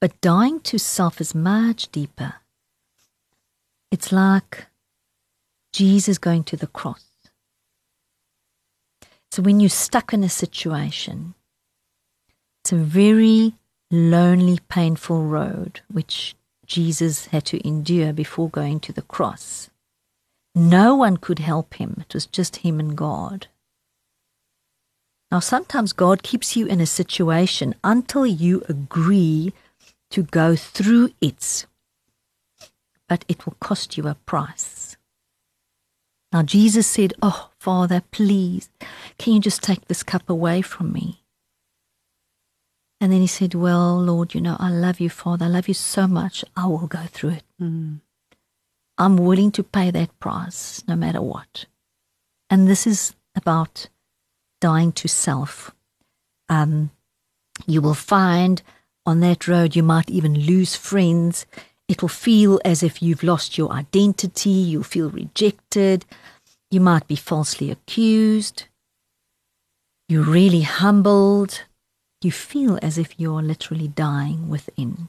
But 0.00 0.20
dying 0.20 0.60
to 0.60 0.78
self 0.78 1.20
is 1.20 1.34
much 1.34 1.90
deeper. 1.90 2.34
It's 3.94 4.10
like 4.10 4.66
Jesus 5.72 6.18
going 6.18 6.42
to 6.50 6.56
the 6.56 6.66
cross. 6.66 7.04
So 9.30 9.40
when 9.40 9.60
you're 9.60 9.70
stuck 9.70 10.12
in 10.12 10.24
a 10.24 10.28
situation, 10.28 11.34
it's 12.58 12.72
a 12.72 12.76
very 12.76 13.54
lonely, 13.92 14.58
painful 14.68 15.22
road 15.22 15.82
which 15.86 16.34
Jesus 16.66 17.26
had 17.26 17.44
to 17.44 17.64
endure 17.64 18.12
before 18.12 18.50
going 18.50 18.80
to 18.80 18.92
the 18.92 19.02
cross. 19.02 19.70
No 20.56 20.96
one 20.96 21.16
could 21.16 21.38
help 21.38 21.74
him, 21.74 21.98
it 22.00 22.14
was 22.14 22.26
just 22.26 22.66
him 22.66 22.80
and 22.80 22.96
God. 22.96 23.46
Now, 25.30 25.38
sometimes 25.38 25.92
God 25.92 26.24
keeps 26.24 26.56
you 26.56 26.66
in 26.66 26.80
a 26.80 26.96
situation 27.00 27.76
until 27.84 28.26
you 28.26 28.64
agree 28.68 29.52
to 30.10 30.24
go 30.24 30.56
through 30.56 31.12
it 31.20 31.66
but 33.14 33.24
it 33.28 33.46
will 33.46 33.54
cost 33.60 33.96
you 33.96 34.08
a 34.08 34.16
price. 34.26 34.96
Now, 36.32 36.42
Jesus 36.42 36.84
said, 36.84 37.12
Oh, 37.22 37.50
Father, 37.60 38.02
please, 38.10 38.68
can 39.18 39.34
you 39.34 39.38
just 39.38 39.62
take 39.62 39.86
this 39.86 40.02
cup 40.02 40.28
away 40.28 40.62
from 40.62 40.92
me? 40.92 41.22
And 43.00 43.12
then 43.12 43.20
he 43.20 43.28
said, 43.28 43.54
Well, 43.54 43.96
Lord, 44.00 44.34
you 44.34 44.40
know, 44.40 44.56
I 44.58 44.68
love 44.68 44.98
you, 44.98 45.10
Father. 45.10 45.44
I 45.44 45.48
love 45.48 45.68
you 45.68 45.74
so 45.74 46.08
much. 46.08 46.44
I 46.56 46.66
will 46.66 46.88
go 46.88 47.04
through 47.06 47.34
it. 47.38 47.44
Mm. 47.62 48.00
I'm 48.98 49.16
willing 49.16 49.52
to 49.52 49.62
pay 49.62 49.92
that 49.92 50.18
price 50.18 50.82
no 50.88 50.96
matter 50.96 51.22
what. 51.22 51.66
And 52.50 52.66
this 52.66 52.84
is 52.84 53.14
about 53.36 53.86
dying 54.60 54.90
to 54.90 55.06
self. 55.06 55.70
Um, 56.48 56.90
you 57.64 57.80
will 57.80 57.94
find 57.94 58.60
on 59.06 59.20
that 59.20 59.46
road 59.46 59.76
you 59.76 59.84
might 59.84 60.10
even 60.10 60.34
lose 60.34 60.74
friends 60.74 61.46
It'll 61.88 62.08
feel 62.08 62.60
as 62.64 62.82
if 62.82 63.02
you've 63.02 63.22
lost 63.22 63.58
your 63.58 63.70
identity, 63.72 64.50
you'll 64.50 64.84
feel 64.84 65.10
rejected, 65.10 66.06
you 66.70 66.80
might 66.80 67.06
be 67.06 67.16
falsely 67.16 67.70
accused, 67.70 68.64
you're 70.08 70.22
really 70.22 70.62
humbled, 70.62 71.62
you 72.22 72.32
feel 72.32 72.78
as 72.80 72.96
if 72.96 73.20
you're 73.20 73.42
literally 73.42 73.88
dying 73.88 74.48
within. 74.48 75.08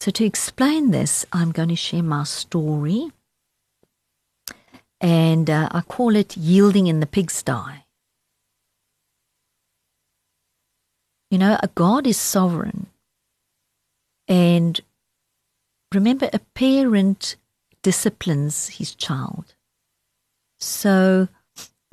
So, 0.00 0.10
to 0.12 0.24
explain 0.24 0.90
this, 0.90 1.26
I'm 1.32 1.52
going 1.52 1.68
to 1.68 1.76
share 1.76 2.02
my 2.02 2.24
story, 2.24 3.10
and 5.00 5.50
uh, 5.50 5.68
I 5.70 5.82
call 5.82 6.16
it 6.16 6.36
Yielding 6.36 6.86
in 6.86 7.00
the 7.00 7.06
Pigsty. 7.06 7.84
You 11.30 11.38
know, 11.38 11.58
a 11.62 11.68
God 11.68 12.06
is 12.06 12.16
sovereign. 12.16 12.86
And 14.28 14.80
remember, 15.92 16.28
a 16.32 16.40
parent 16.54 17.36
disciplines 17.82 18.68
his 18.68 18.94
child. 18.94 19.54
So 20.60 21.28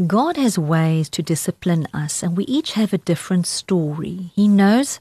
God 0.05 0.35
has 0.35 0.59
ways 0.59 1.07
to 1.09 1.23
discipline 1.23 1.87
us, 1.93 2.21
and 2.21 2.35
we 2.35 2.43
each 2.45 2.73
have 2.73 2.91
a 2.91 2.97
different 2.97 3.47
story. 3.47 4.31
He 4.35 4.47
knows 4.47 4.99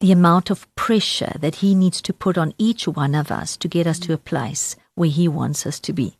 the 0.00 0.12
amount 0.12 0.50
of 0.50 0.72
pressure 0.76 1.32
that 1.40 1.56
He 1.56 1.74
needs 1.74 2.00
to 2.02 2.12
put 2.12 2.38
on 2.38 2.54
each 2.58 2.86
one 2.86 3.14
of 3.14 3.32
us 3.32 3.56
to 3.56 3.68
get 3.68 3.86
us 3.86 3.98
to 4.00 4.12
a 4.12 4.18
place 4.18 4.76
where 4.94 5.08
He 5.08 5.26
wants 5.26 5.66
us 5.66 5.80
to 5.80 5.92
be. 5.92 6.16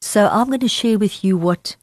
So 0.00 0.28
I'm 0.28 0.48
going 0.48 0.60
to 0.60 0.68
share 0.68 0.98
with 0.98 1.22
you 1.22 1.36
what 1.36 1.76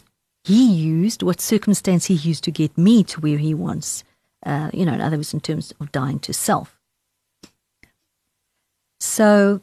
He 0.44 0.70
used, 0.70 1.24
what 1.24 1.40
circumstance 1.40 2.06
He 2.06 2.16
used 2.16 2.44
to 2.46 2.52
get 2.52 2.78
me 2.78 3.04
to 3.06 3.22
where 3.22 3.38
He 3.38 3.54
wants, 3.54 4.04
uh, 4.46 4.72
you 4.74 4.86
know, 4.86 4.94
in 4.94 5.02
other 5.02 5.18
words, 5.18 5.34
in 5.34 5.40
terms 5.40 5.74
of 5.80 5.92
dying 5.92 6.20
to 6.20 6.34
self. 6.34 6.77
So 9.00 9.62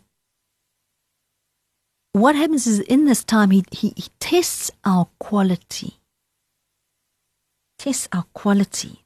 what 2.12 2.37
happens 2.37 2.67
is 2.67 2.81
in 2.81 3.07
this 3.07 3.25
time 3.25 3.50
he, 3.50 3.64
he, 3.71 3.93
he 3.97 4.09
tests 4.21 4.71
our 4.85 5.09
quality. 5.19 5.95
Tests 7.79 8.09
our 8.12 8.25
quality. 8.35 9.05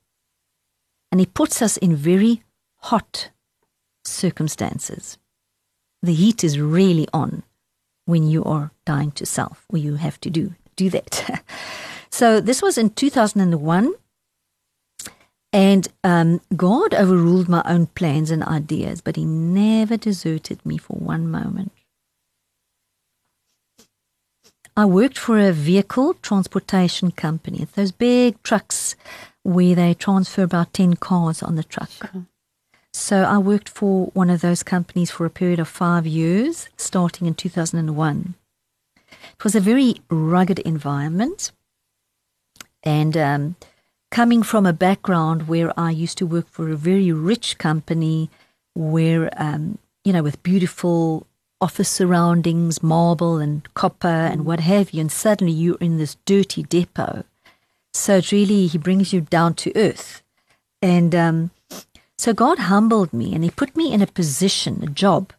And 1.11 1.21
he 1.21 1.27
puts 1.27 1.63
us 1.63 1.77
in 1.79 1.97
very 1.97 2.43
hot 2.77 3.31
circumstances. 4.05 5.19
The 6.03 6.15
heat 6.15 6.45
is 6.45 6.61
really 6.61 7.09
on 7.13 7.43
when 8.05 8.29
you 8.29 8.45
are 8.45 8.73
dying 8.85 9.11
to 9.13 9.27
self 9.27 9.65
or 9.69 9.79
you 9.79 9.97
have 9.97 10.21
to 10.21 10.31
do 10.31 10.55
do 10.77 10.91
that. 10.91 11.45
So 12.11 12.41
this 12.41 12.63
was 12.63 12.79
in 12.79 12.91
2001 12.91 13.95
and 15.53 15.89
um, 16.05 16.41
God 16.57 16.95
overruled 16.95 17.49
my 17.49 17.63
own 17.65 17.87
plans 17.87 18.31
and 18.31 18.43
ideas, 18.43 19.01
but 19.01 19.17
He 19.17 19.25
never 19.25 19.97
deserted 19.97 20.65
me 20.65 20.77
for 20.79 20.95
one 20.95 21.31
moment. 21.31 21.73
I 24.77 24.85
worked 24.85 25.19
for 25.19 25.41
a 25.41 25.53
vehicle 25.53 26.15
transportation 26.15 27.11
company. 27.11 27.67
Those 27.75 27.91
big 27.91 28.41
trucks 28.45 28.95
where 29.43 29.75
they 29.75 29.95
transfer 29.95 30.43
about 30.43 30.73
10 30.73 30.95
cars 30.95 31.43
on 31.43 31.57
the 31.57 31.65
truck. 31.65 31.91
So 32.93 33.25
I 33.25 33.39
worked 33.39 33.69
for 33.69 34.07
one 34.15 34.31
of 34.31 34.41
those 34.41 34.63
companies 34.63 35.11
for 35.11 35.27
a 35.27 35.31
period 35.31 35.59
of 35.59 35.69
five 35.69 36.07
years, 36.07 36.69
starting 36.77 37.27
in 37.27 37.35
2001. 37.35 38.35
It 39.11 39.45
was 39.45 39.55
a 39.55 39.61
very 39.61 39.97
rugged 40.11 40.59
environment. 40.61 41.51
And 42.83 43.17
um, 43.17 43.57
coming 44.11 44.43
from 44.43 44.67
a 44.67 44.73
background 44.73 45.49
where 45.49 45.73
I 45.79 45.91
used 45.91 46.19
to 46.19 46.27
work 46.27 46.49
for 46.49 46.71
a 46.71 46.77
very 46.77 47.13
rich 47.13 47.59
company, 47.59 48.31
where, 48.75 49.31
um, 49.37 49.79
you 50.05 50.13
know, 50.13 50.23
with 50.23 50.43
beautiful 50.43 51.27
office 51.61 51.89
surroundings, 51.89 52.83
marble 52.83 53.39
and 53.39 53.73
copper 53.75 54.07
and 54.07 54.45
what 54.45 54.61
have 54.61 54.93
you, 54.93 55.01
and 55.01 55.13
suddenly 55.13 55.53
you're 55.53 55.77
in 55.79 55.99
this 55.99 56.17
dirty 56.25 56.63
depot. 56.63 57.25
So 57.93 58.17
it's 58.17 58.33
really, 58.33 58.67
he 58.67 58.79
brings 58.79 59.13
you 59.13 59.23
down 59.23 59.55
to 59.55 59.73
earth. 59.77 60.23
And 60.81 61.15
um, 61.15 61.51
so 62.17 62.33
God 62.33 62.59
humbled 62.59 63.13
me 63.13 63.35
and 63.35 63.43
he 63.43 63.51
put 63.51 63.77
me 63.77 63.93
in 63.93 64.03
a 64.03 64.07
position, 64.07 64.83
a 64.83 64.87
job, 64.87 65.33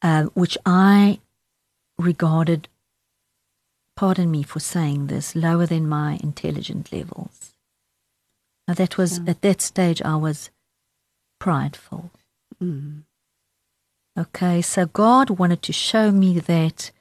uh, 0.00 0.24
which 0.34 0.56
I 0.64 1.20
regarded, 1.98 2.68
pardon 3.96 4.30
me 4.30 4.42
for 4.42 4.60
saying 4.60 5.08
this, 5.08 5.36
lower 5.36 5.66
than 5.66 5.86
my 5.86 6.18
intelligent 6.22 6.90
levels. 6.92 7.39
Now 8.70 8.74
that 8.74 8.96
was, 8.96 9.18
Yeah. 9.18 9.30
at 9.30 9.40
that 9.40 9.60
stage, 9.60 10.00
I 10.02 10.14
was 10.14 10.48
prideful. 11.40 12.12
Mm. 12.62 13.02
Okay, 14.16 14.62
so 14.62 14.86
God 14.86 15.28
wanted 15.40 15.60
to 15.62 15.72
show 15.72 16.12
me 16.12 16.38
that 16.38 16.92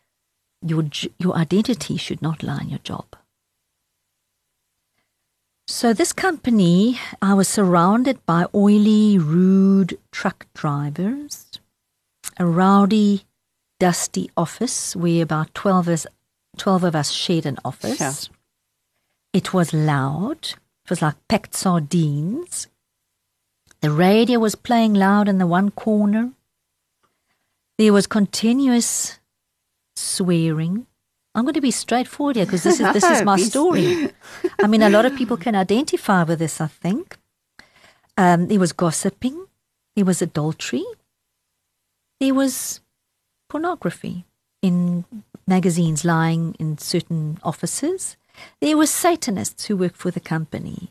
your 0.65 0.89
your 1.19 1.35
identity 1.35 1.95
should 1.95 2.23
not 2.23 2.41
lie 2.41 2.61
in 2.61 2.69
your 2.69 2.79
job. 2.79 3.05
So 5.67 5.93
this 5.93 6.11
company, 6.11 6.99
I 7.21 7.35
was 7.35 7.47
surrounded 7.47 8.17
by 8.25 8.47
oily, 8.55 9.19
rude 9.19 9.99
truck 10.11 10.47
drivers, 10.55 11.59
a 12.37 12.47
rowdy, 12.47 13.25
dusty 13.79 14.31
office 14.35 14.95
where 14.95 15.21
about 15.21 15.53
12 15.53 15.87
of 15.87 15.93
us, 15.93 16.07
12 16.57 16.83
of 16.83 16.95
us 16.95 17.11
shared 17.11 17.45
an 17.45 17.59
office. 17.63 17.97
Sure. 17.99 18.35
It 19.33 19.53
was 19.53 19.71
loud. 19.71 20.55
It 20.89 20.97
was 20.97 21.03
like 21.03 21.27
packed 21.27 21.53
sardines. 21.53 22.65
The 23.81 23.91
radio 23.91 24.39
was 24.39 24.55
playing 24.55 24.95
loud 24.95 25.27
in 25.29 25.37
the 25.37 25.45
one 25.45 25.69
corner. 25.69 26.31
There 27.77 27.93
was 27.93 28.07
continuous 28.07 29.19
swearing. 29.95 30.87
I'm 31.35 31.43
going 31.43 31.53
to 31.53 31.61
be 31.61 31.69
straightforward 31.69 32.37
here 32.37 32.45
because 32.45 32.63
this 32.63 32.79
is 32.79 32.91
this 32.91 33.03
is 33.03 33.21
my 33.31 33.37
story. 33.37 34.09
I 34.59 34.65
mean, 34.65 34.81
a 34.81 34.89
lot 34.89 35.05
of 35.05 35.15
people 35.15 35.37
can 35.37 35.53
identify 35.53 36.23
with 36.23 36.39
this. 36.39 36.59
I 36.59 36.65
think 36.65 37.19
um, 38.17 38.47
there 38.47 38.59
was 38.59 38.73
gossiping, 38.73 39.45
there 39.95 40.05
was 40.05 40.23
adultery, 40.23 40.85
there 42.19 42.33
was 42.33 42.81
pornography 43.47 44.25
in 44.63 45.05
magazines 45.45 46.03
lying 46.03 46.55
in 46.57 46.79
certain 46.79 47.37
offices. 47.43 48.17
There 48.61 48.77
were 48.77 48.87
Satanists 48.87 49.65
who 49.65 49.77
worked 49.77 49.97
for 49.97 50.11
the 50.11 50.19
company, 50.19 50.89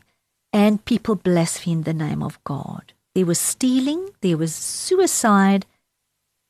and 0.52 0.84
people 0.84 1.14
blasphemed 1.14 1.84
the 1.84 1.92
name 1.92 2.22
of 2.22 2.42
God. 2.44 2.92
There 3.14 3.26
was 3.26 3.38
stealing, 3.38 4.11
there 4.20 4.37
was 4.37 4.54
suicide, 4.54 5.66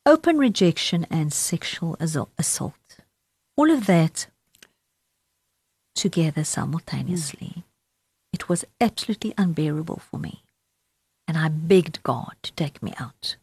open 0.05 0.39
rejection, 0.39 1.07
and 1.11 1.33
sexual 1.33 1.97
assault-. 2.01 2.99
All 3.57 3.71
of 3.71 3.87
that 3.87 4.27
together 5.95 6.45
simultaneously. 6.45 7.65
It 8.33 8.49
was 8.49 8.65
absolutely 8.81 9.35
unbearable 9.37 9.99
for 9.99 10.19
me. 10.19 10.43
And 11.27 11.37
I 11.37 11.49
begged 11.49 12.03
God 12.03 12.37
to 12.43 12.53
take 12.53 12.83
me 12.83 12.93
out. 12.99 13.37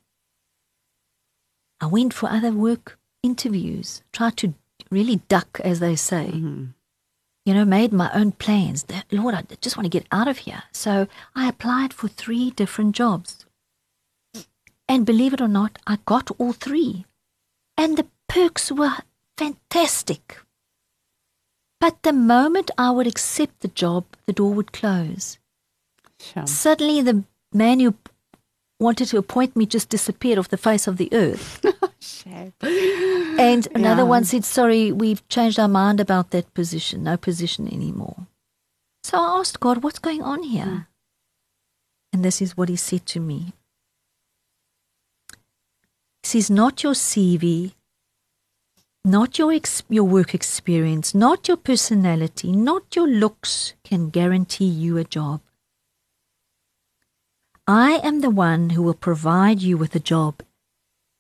I 1.82 1.88
went 1.88 2.14
for 2.14 2.30
other 2.30 2.52
work 2.52 2.98
interviews, 3.22 4.04
tried 4.14 4.38
to 4.38 4.54
really 4.90 5.18
duck, 5.28 5.60
as 5.64 5.80
they 5.80 5.96
say. 5.96 6.32
Mhm. 6.32 6.75
You 7.46 7.54
know, 7.54 7.64
made 7.66 7.94
my 7.94 8.12
own 8.12 8.32
plans. 8.32 8.86
Lord, 9.12 9.36
I 9.36 9.44
just 9.62 9.78
want 9.78 9.86
to 9.86 9.98
get 9.98 10.08
out 10.12 10.28
of 10.28 10.40
here. 10.40 10.64
So 10.72 11.08
I 11.36 11.48
applied 11.48 11.94
for 11.94 12.08
three 12.08 12.50
different 12.50 12.96
jobs. 12.96 13.46
And 14.88 15.06
believe 15.06 15.34
it 15.34 15.42
or 15.42 15.48
not, 15.48 15.78
I 15.86 16.00
got 16.06 16.32
all 16.40 16.54
three. 16.54 17.06
And 17.78 17.98
the 17.98 18.08
perks 18.28 18.72
were 18.72 18.98
fantastic. 19.38 20.40
But 21.80 22.02
the 22.04 22.14
moment 22.14 22.72
I 22.78 22.90
would 22.92 23.08
accept 23.08 23.60
the 23.60 23.68
job, 23.68 24.06
the 24.26 24.34
door 24.34 24.54
would 24.54 24.72
close. 24.72 25.38
Sure. 26.20 26.48
Suddenly, 26.48 27.02
the 27.02 27.24
man 27.54 27.80
who 27.80 27.94
wanted 28.80 29.08
to 29.10 29.18
appoint 29.18 29.56
me 29.56 29.66
just 29.66 29.90
disappeared 29.90 30.40
off 30.40 30.50
the 30.50 30.58
face 30.58 30.88
of 30.88 30.98
the 30.98 31.10
earth. 31.14 31.64
Shame. 32.06 32.54
And 33.40 33.68
another 33.74 34.04
Yeah. 34.04 34.14
one 34.16 34.24
said, 34.26 34.46
Sorry, 34.46 34.92
we've 34.92 35.28
changed 35.28 35.60
our 35.60 35.68
mind 35.68 36.00
about 36.00 36.30
that 36.32 36.54
position, 36.54 37.04
no 37.04 37.18
position 37.18 37.68
anymore. 37.68 38.28
So 39.04 39.18
I 39.18 39.40
asked 39.40 39.60
God, 39.60 39.84
What's 39.84 40.00
going 40.00 40.22
on 40.22 40.44
here? 40.44 40.66
Mm. 40.66 40.88
And 42.14 42.24
this 42.24 42.42
is 42.42 42.56
what 42.56 42.70
He 42.70 42.76
said 42.76 43.06
to 43.08 43.20
me 43.20 43.54
He 46.24 46.28
says, 46.30 46.50
Not 46.50 46.84
your 46.84 46.94
CV, 46.94 47.74
not 49.04 49.38
your, 49.40 49.52
ex- 49.52 49.84
your 49.90 50.06
work 50.06 50.34
experience, 50.34 51.14
not 51.14 51.48
your 51.48 51.58
personality, 51.58 52.52
not 52.52 52.96
your 52.96 53.08
looks 53.08 53.74
can 53.84 54.10
guarantee 54.10 54.66
you 54.84 54.98
a 54.98 55.04
job. 55.04 55.42
I 57.68 58.00
am 58.04 58.22
the 58.22 58.30
one 58.30 58.72
who 58.72 58.84
will 58.84 58.94
provide 59.10 59.62
you 59.62 59.76
with 59.78 59.96
a 59.96 60.00
job 60.00 60.42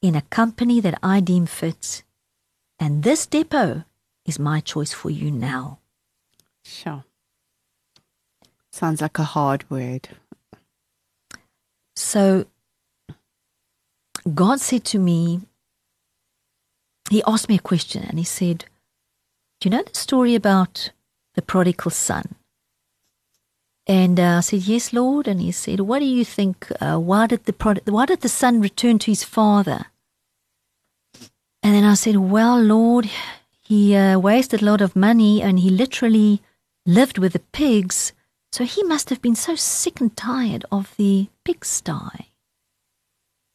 in 0.05 0.15
a 0.15 0.21
company 0.21 0.79
that 0.79 0.99
I 1.01 1.19
deem 1.19 1.47
fit, 1.47 2.03
and 2.77 3.01
this 3.01 3.25
depot 3.25 3.85
is 4.25 4.37
my 4.37 4.59
choice 4.59 4.93
for 4.93 5.09
you 5.09 5.31
now. 5.31 5.79
Sure. 6.63 7.03
Sounds 8.71 9.01
like 9.01 9.17
a 9.17 9.23
hard 9.23 9.67
word. 9.69 10.09
So 11.95 12.45
God 14.31 14.59
said 14.59 14.83
to 14.85 14.99
me, 14.99 15.41
He 17.09 17.23
asked 17.25 17.49
me 17.49 17.55
a 17.55 17.69
question 17.71 18.03
and 18.03 18.19
He 18.19 18.25
said, 18.25 18.65
Do 19.59 19.69
you 19.69 19.71
know 19.71 19.83
the 19.83 19.95
story 19.95 20.35
about 20.35 20.91
the 21.33 21.41
prodigal 21.41 21.91
son? 21.91 22.35
And 23.87 24.19
uh, 24.19 24.37
I 24.37 24.39
said, 24.41 24.61
Yes, 24.61 24.93
Lord. 24.93 25.27
And 25.27 25.41
He 25.41 25.51
said, 25.51 25.79
What 25.79 25.99
do 25.99 26.05
you 26.05 26.25
think? 26.25 26.71
Uh, 26.79 26.99
why, 26.99 27.25
did 27.25 27.45
the 27.45 27.53
prod- 27.53 27.81
why 27.85 28.05
did 28.05 28.21
the 28.21 28.29
son 28.29 28.61
return 28.61 28.99
to 28.99 29.11
his 29.11 29.23
father? 29.23 29.85
And 31.65 31.73
then 31.73 31.83
I 31.83 31.95
said, 31.95 32.17
Well, 32.17 32.61
Lord, 32.61 33.09
he 33.59 33.95
uh, 33.95 34.19
wasted 34.19 34.61
a 34.61 34.65
lot 34.65 34.81
of 34.81 34.95
money 34.95 35.41
and 35.41 35.57
he 35.57 35.71
literally 35.71 36.43
lived 36.85 37.17
with 37.17 37.33
the 37.33 37.39
pigs. 37.39 38.13
So 38.51 38.65
he 38.65 38.83
must 38.83 39.09
have 39.09 39.19
been 39.19 39.33
so 39.35 39.55
sick 39.55 39.99
and 39.99 40.15
tired 40.15 40.63
of 40.71 40.95
the 40.97 41.27
pigsty. 41.43 42.29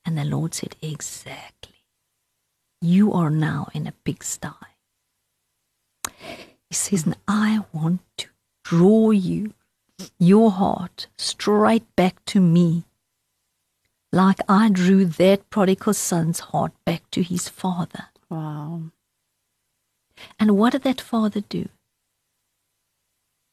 And 0.05 0.19
the 0.19 0.25
Lord 0.25 0.55
said, 0.55 0.75
Exactly. 0.83 1.85
You 2.81 3.13
are 3.13 3.31
now 3.31 3.69
in 3.75 3.87
a 3.87 3.93
pigsty. 3.93 4.49
He 6.69 6.75
says, 6.75 7.05
and 7.05 7.17
I 7.29 7.61
want 7.73 8.01
to 8.17 8.27
draw 8.65 9.13
you, 9.13 9.55
your 10.19 10.51
heart, 10.51 11.07
straight 11.17 11.95
back 11.95 12.25
to 12.25 12.41
me, 12.41 12.87
like 14.13 14.39
I 14.49 14.69
drew 14.71 15.05
that 15.05 15.49
prodigal 15.51 15.95
son's 15.95 16.41
heart 16.41 16.73
back 16.85 17.09
to 17.13 17.23
his 17.23 17.49
father. 17.49 18.07
Wow. 18.29 18.83
And 20.39 20.57
what 20.57 20.73
did 20.73 20.83
that 20.83 21.01
father 21.01 21.41
do? 21.41 21.69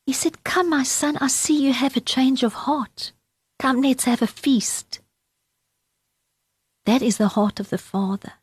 He 0.05 0.13
said, 0.13 0.43
Come, 0.43 0.69
my 0.69 0.83
son, 0.83 1.17
I 1.17 1.27
see 1.27 1.61
you 1.61 1.73
have 1.73 1.97
a 1.97 2.01
change 2.01 2.43
of 2.43 2.53
heart. 2.53 3.11
Come, 3.59 3.81
let's 3.81 4.05
have 4.05 4.21
a 4.21 4.27
feast. 4.27 5.01
That 6.85 7.01
is 7.01 7.17
the 7.17 7.29
heart 7.29 7.59
of 7.59 7.69
the 7.69 7.77
father. 7.77 8.33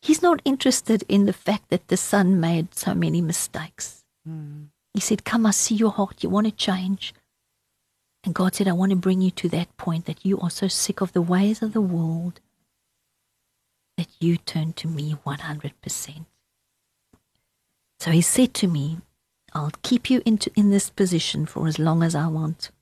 He's 0.00 0.22
not 0.22 0.40
interested 0.44 1.02
in 1.08 1.26
the 1.26 1.32
fact 1.32 1.70
that 1.70 1.88
the 1.88 1.96
son 1.96 2.38
made 2.38 2.74
so 2.74 2.94
many 2.94 3.20
mistakes. 3.20 4.04
Mm. 4.28 4.68
He 4.94 5.00
said, 5.00 5.24
Come, 5.24 5.46
I 5.46 5.50
see 5.50 5.74
your 5.74 5.90
heart. 5.90 6.22
You 6.22 6.30
want 6.30 6.46
to 6.46 6.52
change. 6.52 7.12
And 8.26 8.34
God 8.34 8.56
said, 8.56 8.66
I 8.66 8.72
want 8.72 8.90
to 8.90 8.96
bring 8.96 9.20
you 9.20 9.30
to 9.30 9.48
that 9.50 9.74
point 9.76 10.06
that 10.06 10.26
you 10.26 10.40
are 10.40 10.50
so 10.50 10.66
sick 10.66 11.00
of 11.00 11.12
the 11.12 11.22
ways 11.22 11.62
of 11.62 11.72
the 11.72 11.80
world 11.80 12.40
that 13.96 14.08
you 14.18 14.36
turn 14.36 14.72
to 14.74 14.88
me 14.88 15.14
100%. 15.24 16.26
So 18.00 18.10
he 18.10 18.20
said 18.20 18.52
to 18.54 18.66
me, 18.66 18.98
I'll 19.54 19.70
keep 19.82 20.10
you 20.10 20.22
into, 20.26 20.50
in 20.56 20.70
this 20.70 20.90
position 20.90 21.46
for 21.46 21.68
as 21.68 21.78
long 21.78 22.02
as 22.02 22.16
I 22.16 22.26
want. 22.26 22.72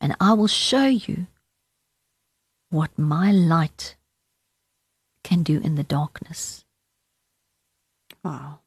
And 0.00 0.14
I 0.20 0.32
will 0.34 0.46
show 0.46 0.86
you 0.86 1.26
what 2.70 2.96
my 2.96 3.32
light 3.32 3.96
can 5.24 5.42
do 5.42 5.60
in 5.60 5.74
the 5.74 5.82
darkness. 5.82 6.64
Wow. 8.22 8.60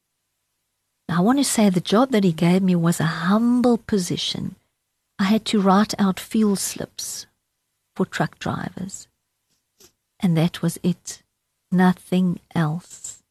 Now, 1.07 1.19
I 1.19 1.21
want 1.21 1.39
to 1.39 1.45
say 1.45 1.69
the 1.69 1.79
job 1.79 2.11
that 2.11 2.25
he 2.25 2.33
gave 2.33 2.61
me 2.61 2.75
was 2.75 2.99
a 2.99 3.05
humble 3.05 3.77
position. 3.77 4.57
I 5.19 5.25
had 5.25 5.45
to 5.45 5.61
write 5.61 5.93
out 5.99 6.19
fuel 6.19 6.55
slips 6.55 7.25
for 7.95 8.05
truck 8.05 8.37
drivers. 8.39 9.07
And 10.19 10.37
that 10.37 10.61
was 10.61 10.79
it. 10.83 11.23
Nothing 11.71 12.39
else. 12.55 13.23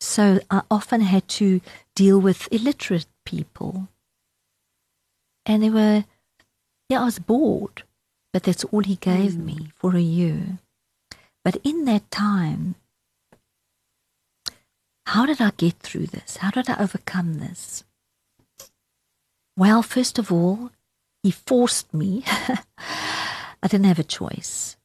So 0.00 0.40
I 0.50 0.62
often 0.70 1.02
had 1.02 1.28
to 1.40 1.60
deal 1.94 2.18
with 2.20 2.48
illiterate 2.50 3.06
people. 3.26 3.88
And 5.44 5.62
they 5.62 5.70
were, 5.70 6.04
yeah, 6.88 7.02
I 7.02 7.04
was 7.04 7.18
bored, 7.18 7.82
but 8.32 8.44
that's 8.44 8.64
all 8.64 8.82
he 8.82 8.96
gave 8.96 9.32
Mm. 9.32 9.44
me 9.44 9.72
for 9.76 9.96
a 9.96 10.00
year. 10.00 10.58
But 11.44 11.56
in 11.64 11.84
that 11.86 12.10
time, 12.10 12.76
how 15.06 15.26
did 15.26 15.40
I 15.40 15.50
get 15.56 15.78
through 15.80 16.06
this? 16.06 16.38
How 16.38 16.50
did 16.50 16.68
I 16.70 16.76
overcome 16.78 17.34
this? 17.34 17.84
Well, 19.56 19.82
first 19.82 20.18
of 20.18 20.32
all, 20.32 20.70
he 21.22 21.30
forced 21.30 21.92
me. 21.92 22.24
I 23.62 23.68
didn't 23.68 23.86
have 23.86 23.98
a 23.98 24.04
choice. 24.04 24.76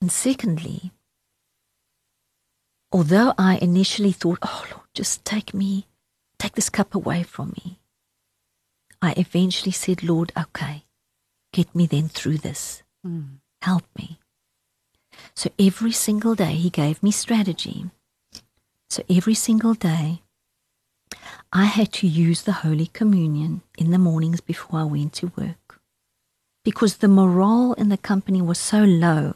And 0.00 0.10
secondly, 0.10 0.92
although 2.92 3.34
I 3.36 3.58
initially 3.58 4.12
thought, 4.12 4.38
oh 4.42 4.64
Lord, 4.70 4.86
just 4.94 5.24
take 5.24 5.52
me, 5.52 5.86
take 6.38 6.52
this 6.54 6.70
cup 6.70 6.94
away 6.94 7.22
from 7.22 7.50
me, 7.50 7.78
I 9.02 9.14
eventually 9.16 9.72
said, 9.72 10.02
Lord, 10.02 10.32
okay, 10.36 10.84
get 11.52 11.74
me 11.74 11.86
then 11.86 12.08
through 12.08 12.38
this. 12.38 12.82
Mm. 13.06 13.38
Help 13.62 13.84
me. 13.98 14.18
So 15.34 15.50
every 15.58 15.92
single 15.92 16.34
day, 16.34 16.54
he 16.54 16.70
gave 16.70 17.02
me 17.02 17.10
strategy. 17.10 17.86
So 18.88 19.02
every 19.10 19.34
single 19.34 19.74
day, 19.74 20.22
I 21.52 21.64
had 21.64 21.92
to 21.94 22.06
use 22.06 22.42
the 22.42 22.52
Holy 22.52 22.86
Communion 22.86 23.62
in 23.78 23.90
the 23.90 23.98
mornings 23.98 24.40
before 24.40 24.80
I 24.80 24.84
went 24.84 25.12
to 25.14 25.32
work. 25.38 25.80
Because 26.64 26.96
the 26.96 27.08
morale 27.08 27.74
in 27.74 27.88
the 27.88 27.96
company 27.96 28.42
was 28.42 28.58
so 28.58 28.82
low 28.82 29.34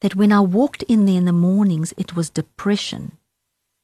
that 0.00 0.14
when 0.14 0.30
I 0.30 0.40
walked 0.40 0.82
in 0.84 1.06
there 1.06 1.16
in 1.16 1.24
the 1.24 1.32
mornings, 1.32 1.92
it 1.96 2.14
was 2.14 2.30
depression. 2.30 3.18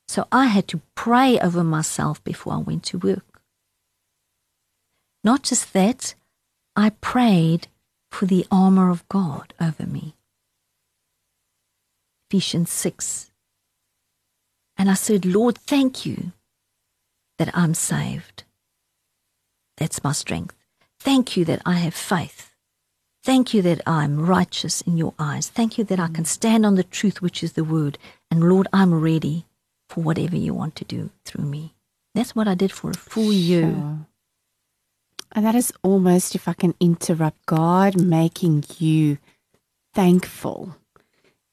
So 0.07 0.29
I 0.31 0.47
had 0.47 0.69
to 0.69 0.83
pray 0.95 1.39
over 1.41 1.65
myself 1.65 2.23
before 2.23 2.53
I 2.53 2.59
went 2.59 2.85
to 2.85 2.99
work. 2.99 3.41
Not 5.25 5.43
just 5.43 5.73
that, 5.73 6.15
I 6.77 6.91
prayed 6.91 7.69
for 8.11 8.27
the 8.27 8.47
armor 8.51 8.91
of 8.91 9.09
God 9.09 9.55
over 9.61 9.87
me. 9.87 10.15
Ephesians 12.29 12.71
6. 12.71 13.31
And 14.77 14.91
I 14.91 14.95
said, 14.95 15.25
Lord, 15.25 15.57
thank 15.57 16.05
you 16.05 16.33
that 17.39 17.51
I'm 17.57 17.75
saved. 17.75 18.45
That's 19.77 20.05
my 20.05 20.13
strength. 20.13 20.55
Thank 21.01 21.37
you 21.37 21.45
that 21.47 21.63
I 21.67 21.75
have 21.75 21.95
faith. 21.95 22.53
Thank 23.23 23.55
you 23.55 23.63
that 23.63 23.81
I'm 23.87 24.25
righteous 24.25 24.83
in 24.83 24.97
your 24.97 25.15
eyes. 25.19 25.49
Thank 25.49 25.79
you 25.79 25.85
that 25.85 25.99
I 25.99 26.09
can 26.09 26.25
stand 26.25 26.67
on 26.67 26.75
the 26.75 26.85
truth, 26.85 27.23
which 27.23 27.43
is 27.43 27.55
the 27.55 27.65
word. 27.65 27.99
And 28.31 28.49
Lord, 28.49 28.69
I'm 28.73 28.95
ready 28.95 29.47
for 29.89 30.03
whatever 30.03 30.37
you 30.37 30.55
want 30.55 30.77
to 30.77 30.85
do 30.85 31.11
through 31.25 31.45
me. 31.45 31.75
That's 32.15 32.37
what 32.37 32.47
I 32.47 32.55
did 32.55 32.71
for 32.71 32.91
a 32.91 32.95
full 32.95 33.33
year. 33.33 33.65
And 35.33 35.45
that 35.45 35.55
is 35.55 35.73
almost, 35.83 36.35
if 36.35 36.47
I 36.47 36.53
can 36.53 36.75
interrupt, 36.79 37.45
God 37.47 38.01
making 38.01 38.65
you 38.79 39.19
thankful 39.95 40.77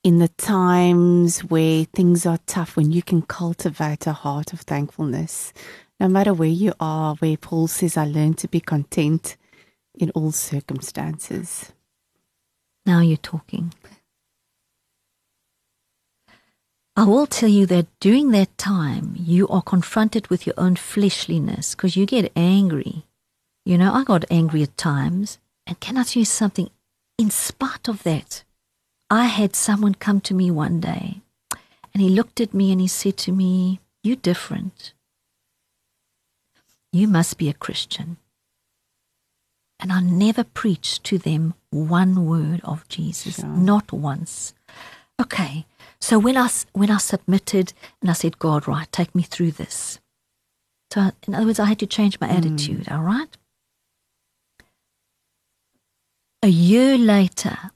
in 0.04 0.18
the 0.18 0.28
times 0.28 1.40
where 1.40 1.84
things 1.84 2.26
are 2.26 2.38
tough, 2.46 2.76
when 2.76 2.90
you 2.90 3.02
can 3.02 3.22
cultivate 3.22 4.06
a 4.06 4.12
heart 4.12 4.52
of 4.52 4.60
thankfulness. 4.60 5.52
No 6.00 6.08
matter 6.08 6.34
where 6.34 6.48
you 6.48 6.72
are, 6.80 7.14
where 7.16 7.36
Paul 7.36 7.68
says, 7.68 7.96
I 7.96 8.04
learn 8.04 8.34
to 8.34 8.48
be 8.48 8.60
content 8.60 9.36
in 9.94 10.10
all 10.10 10.32
circumstances. 10.32 11.72
Now 12.84 13.00
you're 13.00 13.16
talking. 13.16 13.72
I 16.96 17.04
will 17.04 17.26
tell 17.26 17.48
you 17.48 17.64
that 17.66 17.86
during 18.00 18.32
that 18.32 18.58
time, 18.58 19.14
you 19.16 19.48
are 19.48 19.62
confronted 19.62 20.28
with 20.28 20.46
your 20.46 20.54
own 20.58 20.76
fleshliness 20.76 21.74
because 21.74 21.96
you 21.96 22.04
get 22.04 22.32
angry. 22.34 23.06
You 23.64 23.78
know, 23.78 23.94
I 23.94 24.02
got 24.04 24.24
angry 24.30 24.64
at 24.64 24.76
times. 24.76 25.38
And 25.66 25.78
can 25.78 25.96
I 25.96 26.02
tell 26.02 26.20
you 26.20 26.26
something? 26.26 26.68
In 27.16 27.30
spite 27.30 27.88
of 27.88 28.02
that, 28.02 28.42
I 29.12 29.26
had 29.26 29.54
someone 29.54 29.94
come 29.94 30.22
to 30.22 30.32
me 30.32 30.50
one 30.50 30.80
day 30.80 31.20
and 31.92 32.02
he 32.02 32.08
looked 32.08 32.40
at 32.40 32.54
me 32.54 32.72
and 32.72 32.80
he 32.80 32.88
said 32.88 33.18
to 33.18 33.30
me, 33.30 33.78
You're 34.02 34.16
different. 34.16 34.94
You 36.94 37.08
must 37.08 37.36
be 37.36 37.50
a 37.50 37.52
Christian. 37.52 38.16
And 39.78 39.92
I 39.92 40.00
never 40.00 40.44
preached 40.44 41.04
to 41.04 41.18
them 41.18 41.52
one 41.68 42.24
word 42.24 42.62
of 42.64 42.88
Jesus, 42.88 43.36
Sure. 43.36 43.44
not 43.44 43.92
once. 43.92 44.54
Okay, 45.20 45.66
so 46.00 46.18
when 46.18 46.38
I, 46.38 46.48
when 46.72 46.90
I 46.90 46.96
submitted 46.96 47.74
and 48.00 48.08
I 48.08 48.14
said, 48.14 48.38
God, 48.38 48.66
right, 48.66 48.90
take 48.92 49.14
me 49.14 49.24
through 49.24 49.50
this. 49.52 50.00
So, 50.90 51.10
in 51.26 51.34
other 51.34 51.44
words, 51.44 51.60
I 51.60 51.66
had 51.66 51.80
to 51.80 51.86
change 51.86 52.18
my 52.18 52.28
hmm. 52.28 52.38
attitude, 52.38 52.88
all 52.88 53.02
right? 53.02 53.36
A 56.42 56.48
year 56.48 56.96
later, 56.96 57.72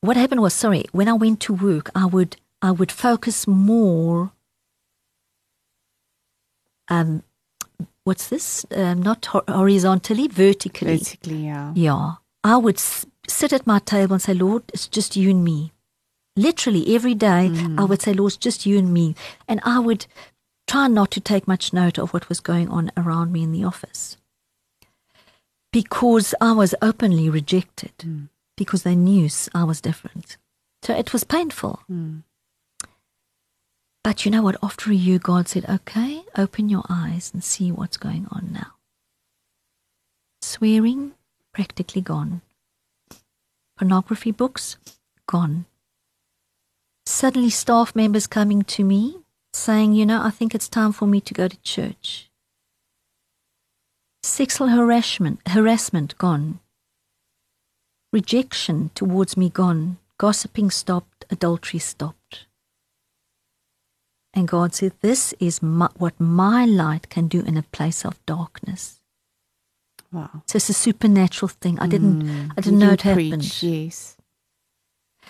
what 0.00 0.16
happened 0.16 0.40
was, 0.42 0.54
sorry, 0.54 0.84
when 0.92 1.08
I 1.08 1.12
went 1.14 1.40
to 1.40 1.52
work, 1.54 1.90
I 1.94 2.06
would, 2.06 2.36
I 2.62 2.70
would 2.70 2.90
focus 2.92 3.46
more, 3.46 4.32
um, 6.88 7.22
what's 8.04 8.28
this? 8.28 8.64
Um, 8.74 9.02
not 9.02 9.26
hor- 9.26 9.44
horizontally, 9.48 10.28
vertically. 10.28 10.98
Basically, 10.98 11.44
yeah. 11.46 11.72
Yeah. 11.74 12.12
I 12.42 12.56
would 12.56 12.76
s- 12.76 13.06
sit 13.28 13.52
at 13.52 13.66
my 13.66 13.78
table 13.78 14.14
and 14.14 14.22
say, 14.22 14.34
Lord, 14.34 14.64
it's 14.72 14.88
just 14.88 15.16
you 15.16 15.30
and 15.30 15.44
me. 15.44 15.72
Literally 16.36 16.94
every 16.94 17.14
day, 17.14 17.50
I 17.76 17.84
would 17.84 18.00
say, 18.00 18.14
Lord, 18.14 18.30
it's 18.32 18.36
just 18.38 18.64
you 18.64 18.78
and 18.78 18.92
me. 18.92 19.14
And 19.46 19.60
I 19.64 19.78
would 19.78 20.06
try 20.66 20.86
not 20.88 21.10
to 21.12 21.20
take 21.20 21.46
much 21.48 21.72
note 21.72 21.98
of 21.98 22.12
what 22.14 22.28
was 22.28 22.40
going 22.40 22.68
on 22.68 22.90
around 22.96 23.32
me 23.32 23.42
in 23.42 23.52
the 23.52 23.64
office 23.64 24.16
because 25.72 26.34
I 26.40 26.52
was 26.52 26.74
openly 26.80 27.28
rejected 27.28 27.92
because 28.60 28.82
they 28.82 28.94
knew 28.94 29.26
I 29.54 29.64
was 29.64 29.80
different. 29.80 30.36
So 30.82 30.94
it 30.94 31.14
was 31.14 31.24
painful. 31.24 31.80
Mm. 31.90 32.24
But 34.04 34.26
you 34.26 34.30
know 34.30 34.42
what? 34.42 34.58
After 34.62 34.90
a 34.90 34.94
year, 34.94 35.18
God 35.18 35.48
said, 35.48 35.64
okay, 35.66 36.24
open 36.36 36.68
your 36.68 36.84
eyes 36.90 37.30
and 37.32 37.42
see 37.42 37.72
what's 37.72 37.96
going 37.96 38.26
on 38.30 38.50
now. 38.52 38.72
Swearing, 40.42 41.12
practically 41.54 42.02
gone. 42.02 42.42
Pornography 43.78 44.30
books, 44.30 44.76
gone. 45.26 45.64
Suddenly, 47.06 47.48
staff 47.48 47.96
members 47.96 48.26
coming 48.26 48.60
to 48.64 48.84
me 48.84 49.20
saying, 49.54 49.94
you 49.94 50.04
know, 50.04 50.20
I 50.22 50.28
think 50.28 50.54
it's 50.54 50.68
time 50.68 50.92
for 50.92 51.06
me 51.06 51.22
to 51.22 51.32
go 51.32 51.48
to 51.48 51.62
church. 51.62 52.28
Sexual 54.22 54.68
harassment, 54.68 55.40
harassment 55.48 56.18
gone. 56.18 56.60
Rejection 58.12 58.90
towards 58.94 59.36
me 59.36 59.48
gone. 59.48 59.98
Gossiping 60.18 60.70
stopped. 60.70 61.24
Adultery 61.30 61.78
stopped. 61.78 62.46
And 64.34 64.46
God 64.46 64.74
said, 64.74 64.92
This 65.00 65.32
is 65.40 65.62
my, 65.62 65.88
what 65.96 66.18
my 66.20 66.64
light 66.64 67.08
can 67.08 67.26
do 67.28 67.40
in 67.42 67.56
a 67.56 67.62
place 67.62 68.04
of 68.04 68.24
darkness. 68.26 69.00
Wow. 70.12 70.42
So 70.46 70.56
it's 70.56 70.68
a 70.68 70.72
supernatural 70.74 71.48
thing. 71.48 71.78
I 71.78 71.86
didn't, 71.86 72.22
Mm, 72.22 72.50
I 72.56 72.60
didn't 72.60 72.78
know 72.80 72.90
it 72.92 73.00
preach, 73.00 73.30
happened. 73.30 73.62
Yes. 73.62 74.16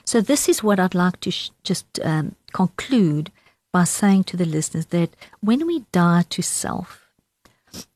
So 0.05 0.21
this 0.21 0.49
is 0.49 0.63
what 0.63 0.81
I'd 0.81 0.95
like 0.95 1.21
to 1.21 1.31
sh- 1.31 1.51
just 1.63 2.01
um, 2.03 2.35
conclude 2.53 3.31
by 3.73 3.85
saying 3.85 4.25
to 4.25 4.37
the 4.37 4.47
listeners 4.47 4.87
that 4.87 5.11
when 5.41 5.67
we 5.67 5.85
die 5.93 6.25
to 6.31 6.43
self, 6.43 7.11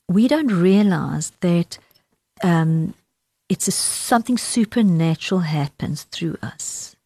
we 0.09 0.29
don't 0.29 0.49
realize 0.53 1.33
that 1.40 1.79
um, 2.42 2.94
it's 3.48 3.68
a, 3.68 3.72
something 3.72 4.38
supernatural 4.38 5.42
happens 5.42 6.04
through 6.04 6.37
us. 6.42 6.96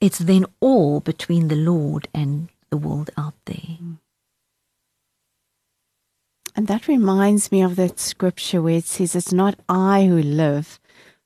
It's 0.00 0.18
then 0.18 0.46
all 0.60 1.00
between 1.00 1.48
the 1.48 1.56
Lord 1.56 2.08
and 2.12 2.48
the 2.70 2.76
world 2.76 3.10
out 3.16 3.34
there. 3.44 3.78
Mm. 3.80 3.98
And 6.54 6.66
that 6.66 6.88
reminds 6.88 7.50
me 7.50 7.62
of 7.62 7.76
that 7.76 7.98
scripture 7.98 8.60
where 8.60 8.76
it 8.78 8.84
says, 8.84 9.14
It's 9.14 9.32
not 9.32 9.58
I 9.68 10.06
who 10.06 10.20
live, 10.20 10.78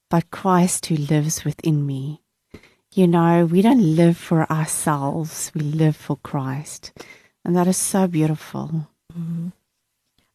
but 0.08 0.30
Christ 0.30 0.86
who 0.86 0.96
lives 0.96 1.44
within 1.44 1.86
me. 1.86 2.20
You 2.92 3.06
know, 3.06 3.44
we 3.44 3.62
don't 3.62 3.96
live 3.96 4.16
for 4.16 4.50
ourselves, 4.50 5.50
we 5.54 5.62
live 5.62 5.96
for 5.96 6.16
Christ. 6.16 6.92
And 7.44 7.56
that 7.56 7.66
is 7.66 7.76
so 7.76 8.06
beautiful. 8.06 8.88
Mm. 9.16 9.52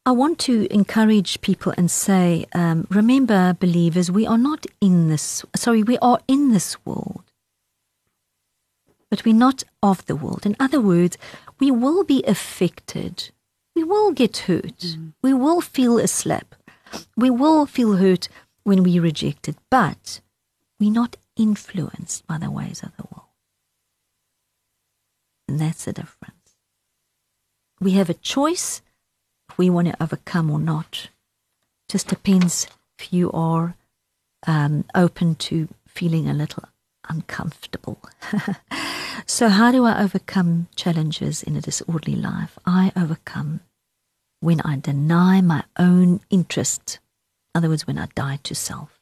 I 0.04 0.12
want 0.12 0.40
to 0.40 0.68
encourage 0.74 1.42
people 1.42 1.74
and 1.78 1.92
say, 1.92 2.48
um, 2.54 2.88
remember, 2.90 3.56
believers, 3.60 4.10
we 4.10 4.26
are 4.26 4.38
not 4.38 4.66
in 4.80 5.10
this, 5.10 5.46
sorry, 5.56 5.84
we 5.84 6.00
are 6.00 6.20
in 6.28 6.52
this 6.52 6.84
world, 6.86 7.24
but 9.12 9.24
we're 9.24 9.36
not 9.36 9.64
of 9.84 10.04
the 10.08 10.16
world. 10.16 10.46
In 10.46 10.56
other 10.60 10.82
words, 10.82 11.20
we 11.60 11.70
will 11.70 12.04
be 12.04 12.24
affected. 12.24 13.30
We 13.76 13.84
will 13.84 14.12
get 14.12 14.38
hurt. 14.38 14.98
We 15.22 15.36
will 15.36 15.62
feel 15.62 16.00
a 16.00 16.08
slap. 16.08 16.56
We 17.16 17.30
will 17.30 17.68
feel 17.68 17.98
hurt 17.98 18.28
when 18.64 18.82
we 18.82 18.98
reject 18.98 19.48
it, 19.48 19.58
but 19.70 20.20
we're 20.80 20.92
not 20.92 21.16
influenced 21.38 22.26
by 22.26 22.40
the 22.40 22.50
ways 22.50 22.82
of 22.82 22.96
the 22.98 23.04
world. 23.04 23.30
And 25.48 25.60
that's 25.60 25.86
the 25.86 25.94
difference. 25.94 26.56
We 27.80 27.92
have 27.92 28.10
a 28.10 28.16
choice 28.16 28.82
we 29.62 29.70
want 29.70 29.88
to 29.88 30.04
overcome 30.04 30.50
or 30.50 30.58
not. 30.58 31.10
Just 31.88 32.08
depends 32.08 32.66
if 32.98 33.14
you 33.14 33.32
are 33.32 33.76
um, 34.48 34.86
open 34.96 35.36
to 35.36 35.68
feeling 35.88 36.28
a 36.28 36.34
little 36.34 36.64
uncomfortable. 37.08 38.00
so, 39.28 39.50
how 39.50 39.72
do 39.72 39.86
I 39.86 40.02
overcome 40.02 40.68
challenges 40.76 41.44
in 41.44 41.56
a 41.56 41.62
disorderly 41.62 42.16
life? 42.18 42.58
I 42.66 42.92
overcome 42.96 43.60
when 44.40 44.62
I 44.62 44.78
deny 44.78 45.42
my 45.42 45.64
own 45.78 46.22
interest. 46.32 46.98
In 47.54 47.60
other 47.60 47.70
words, 47.70 47.86
when 47.86 48.00
I 48.00 48.08
die 48.16 48.40
to 48.42 48.56
self. 48.56 49.00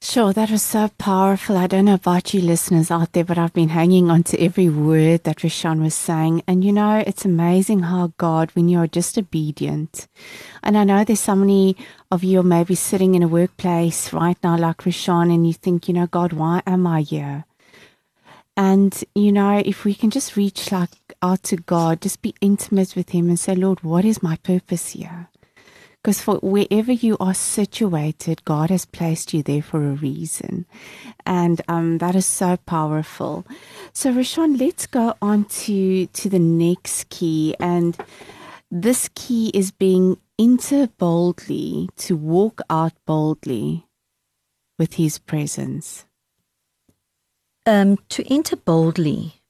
Sure, 0.00 0.32
that 0.32 0.50
was 0.50 0.62
so 0.62 0.88
powerful. 0.96 1.56
I 1.56 1.66
don't 1.66 1.86
know 1.86 1.94
about 1.94 2.32
you 2.32 2.40
listeners 2.40 2.90
out 2.90 3.12
there, 3.12 3.24
but 3.24 3.36
I've 3.36 3.52
been 3.52 3.70
hanging 3.70 4.10
on 4.10 4.22
to 4.24 4.40
every 4.40 4.68
word 4.68 5.24
that 5.24 5.38
Rashawn 5.38 5.82
was 5.82 5.94
saying. 5.94 6.42
And 6.46 6.64
you 6.64 6.72
know, 6.72 7.02
it's 7.04 7.24
amazing 7.24 7.80
how 7.80 8.12
God, 8.16 8.50
when 8.52 8.68
you're 8.68 8.86
just 8.86 9.18
obedient, 9.18 10.06
and 10.62 10.78
I 10.78 10.84
know 10.84 11.02
there's 11.02 11.20
so 11.20 11.34
many 11.34 11.76
of 12.12 12.22
you 12.22 12.42
maybe 12.44 12.76
sitting 12.76 13.16
in 13.16 13.24
a 13.24 13.28
workplace 13.28 14.12
right 14.12 14.38
now, 14.42 14.56
like 14.56 14.78
Rashawn, 14.78 15.34
and 15.34 15.46
you 15.46 15.52
think, 15.52 15.88
you 15.88 15.94
know, 15.94 16.06
God, 16.06 16.32
why 16.32 16.62
am 16.64 16.86
I 16.86 17.00
here? 17.02 17.44
And 18.56 19.04
you 19.16 19.32
know, 19.32 19.60
if 19.64 19.84
we 19.84 19.94
can 19.94 20.10
just 20.10 20.36
reach 20.36 20.70
like 20.70 20.90
out 21.22 21.42
to 21.44 21.56
God, 21.56 22.00
just 22.00 22.22
be 22.22 22.34
intimate 22.40 22.94
with 22.94 23.10
Him 23.10 23.28
and 23.28 23.38
say, 23.38 23.56
Lord, 23.56 23.82
what 23.82 24.04
is 24.04 24.22
my 24.22 24.36
purpose 24.36 24.90
here? 24.90 25.28
Because 26.08 26.22
for 26.22 26.36
wherever 26.36 26.90
you 26.90 27.18
are 27.20 27.34
situated, 27.34 28.42
God 28.46 28.70
has 28.70 28.86
placed 28.86 29.34
you 29.34 29.42
there 29.42 29.60
for 29.60 29.84
a 29.84 29.92
reason. 29.92 30.64
And 31.26 31.60
um, 31.68 31.98
that 31.98 32.16
is 32.16 32.24
so 32.24 32.56
powerful. 32.56 33.46
So, 33.92 34.14
Rashawn, 34.14 34.58
let's 34.58 34.86
go 34.86 35.16
on 35.20 35.44
to, 35.44 36.06
to 36.06 36.30
the 36.30 36.38
next 36.38 37.10
key. 37.10 37.54
And 37.60 37.94
this 38.70 39.10
key 39.14 39.50
is 39.52 39.70
being 39.70 40.16
enter 40.38 40.86
boldly, 40.86 41.90
to 41.98 42.16
walk 42.16 42.62
out 42.70 42.94
boldly 43.04 43.84
with 44.78 44.94
His 44.94 45.18
presence. 45.18 46.06
Um, 47.66 47.98
to 48.08 48.24
enter 48.32 48.56
boldly, 48.56 49.42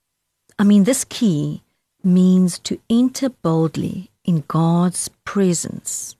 I 0.58 0.64
mean, 0.64 0.82
this 0.82 1.04
key 1.04 1.62
means 2.02 2.58
to 2.58 2.80
enter 2.90 3.28
boldly 3.28 4.10
in 4.24 4.42
God's 4.48 5.08
presence, 5.24 6.16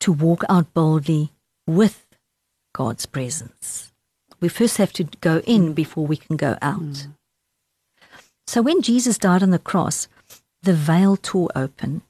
to 0.00 0.12
walk 0.12 0.44
out 0.48 0.72
boldly 0.74 1.32
with 1.66 2.06
God's 2.74 3.06
presence. 3.06 3.92
We 4.40 4.48
first 4.48 4.78
have 4.78 4.92
to 4.94 5.04
go 5.20 5.40
in 5.46 5.74
before 5.74 6.06
we 6.06 6.16
can 6.16 6.36
go 6.36 6.56
out. 6.62 6.78
Hmm. 6.80 7.10
So 8.46 8.62
when 8.62 8.82
Jesus 8.82 9.18
died 9.18 9.42
on 9.42 9.50
the 9.50 9.58
cross, 9.58 10.08
the 10.62 10.72
veil 10.74 11.16
tore 11.16 11.50
open. 11.54 12.02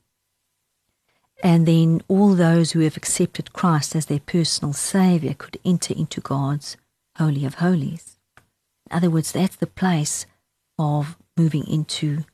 And 1.43 1.67
then 1.67 2.03
all 2.09 2.35
those 2.35 2.73
who 2.73 2.81
have 2.81 2.97
accepted 2.97 3.53
Christ 3.53 3.97
as 3.97 4.07
their 4.07 4.21
personal 4.21 4.73
Savior 4.73 5.35
could 5.35 5.59
enter 5.65 5.95
into 5.95 6.21
God's 6.21 6.77
Holy 7.17 7.45
of 7.45 7.55
Holies. 7.55 8.19
In 8.91 8.97
other 8.97 9.11
words, 9.11 9.33
that's 9.33 9.57
the 9.57 9.67
place 9.67 10.27
of 10.79 11.17
moving 11.37 11.67
into 11.67 12.25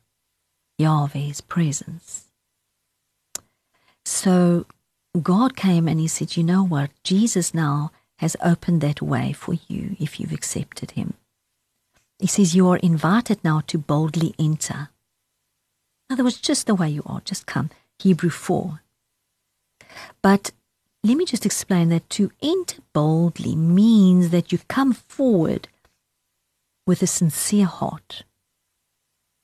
Yahweh's 0.78 1.40
presence. 1.40 2.26
So 4.04 4.66
God 5.20 5.56
came 5.56 5.88
and 5.88 6.00
He 6.00 6.08
said, 6.08 6.36
You 6.36 6.44
know 6.44 6.64
what? 6.64 6.90
Jesus 7.02 7.54
now 7.54 7.90
has 8.18 8.36
opened 8.42 8.80
that 8.80 9.02
way 9.02 9.32
for 9.32 9.54
you 9.68 9.96
if 10.00 10.18
you've 10.18 10.32
accepted 10.32 10.92
Him. 10.92 11.14
He 12.18 12.26
says, 12.26 12.54
You 12.54 12.68
are 12.68 12.78
invited 12.78 13.42
now 13.44 13.62
to 13.66 13.78
boldly 13.78 14.34
enter. 14.38 14.88
In 16.08 16.14
other 16.14 16.24
words, 16.24 16.40
just 16.40 16.66
the 16.66 16.74
way 16.74 16.88
you 16.88 17.02
are, 17.06 17.20
just 17.24 17.46
come. 17.46 17.70
Hebrew 17.98 18.30
4. 18.30 18.80
But 20.22 20.52
let 21.02 21.16
me 21.16 21.24
just 21.24 21.46
explain 21.46 21.88
that 21.90 22.08
to 22.10 22.30
enter 22.42 22.82
boldly 22.92 23.54
means 23.54 24.30
that 24.30 24.52
you 24.52 24.58
come 24.68 24.92
forward 24.92 25.68
with 26.86 27.02
a 27.02 27.06
sincere 27.06 27.66
heart 27.66 28.22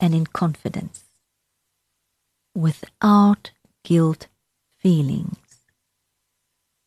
and 0.01 0.15
in 0.15 0.27
confidence, 0.27 1.05
without 2.55 3.53
guilt 3.85 4.27
feelings. 4.79 5.52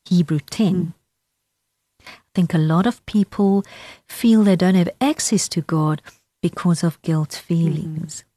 Hebrew 0.05 0.39
10. 0.39 0.73
Hmm. 0.73 2.07
I 2.07 2.11
think 2.33 2.53
a 2.53 2.59
lot 2.59 2.85
of 2.85 3.05
people 3.05 3.63
feel 4.07 4.43
they 4.43 4.55
don't 4.55 4.75
have 4.75 4.89
access 5.01 5.47
to 5.49 5.61
God 5.61 6.01
because 6.41 6.83
of 6.83 7.01
guilt 7.01 7.33
feelings. 7.33 8.17
Mm-hmm. 8.17 8.29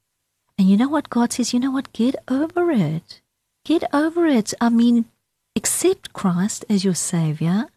And 0.57 0.69
you 0.69 0.77
know 0.77 0.89
what 0.89 1.09
God 1.09 1.31
says? 1.31 1.53
You 1.53 1.59
know 1.59 1.71
what? 1.71 1.93
Get 1.93 2.15
over 2.27 2.71
it. 2.71 3.21
Get 3.63 3.83
over 3.93 4.25
it. 4.25 4.53
I 4.59 4.69
mean, 4.69 5.05
accept 5.55 6.13
Christ 6.13 6.65
as 6.69 6.83
your 6.83 6.95
Savior, 6.95 7.67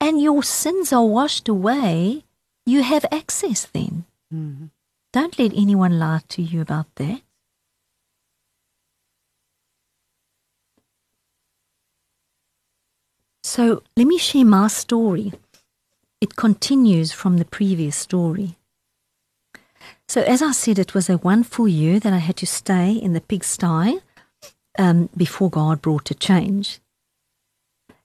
and 0.00 0.20
your 0.20 0.42
sins 0.42 0.92
are 0.92 1.04
washed 1.04 1.48
away. 1.48 2.24
You 2.66 2.82
have 2.82 3.06
access 3.12 3.66
then. 3.66 4.04
Mm-hmm. 4.32 4.66
Don't 5.12 5.38
let 5.38 5.52
anyone 5.54 5.98
lie 5.98 6.22
to 6.30 6.42
you 6.42 6.60
about 6.60 6.86
that. 6.96 7.22
So 13.54 13.84
let 13.96 14.08
me 14.08 14.18
share 14.18 14.44
my 14.44 14.66
story. 14.66 15.32
It 16.20 16.34
continues 16.34 17.12
from 17.12 17.38
the 17.38 17.44
previous 17.44 17.94
story. 17.94 18.56
So, 20.08 20.22
as 20.22 20.42
I 20.42 20.50
said, 20.50 20.80
it 20.80 20.92
was 20.92 21.08
a 21.08 21.18
one 21.18 21.44
full 21.44 21.68
year 21.68 22.00
that 22.00 22.12
I 22.12 22.18
had 22.18 22.36
to 22.38 22.48
stay 22.48 22.90
in 22.90 23.12
the 23.12 23.20
pigsty 23.20 24.00
um, 24.76 25.08
before 25.16 25.50
God 25.50 25.80
brought 25.80 26.10
a 26.10 26.16
change. 26.16 26.80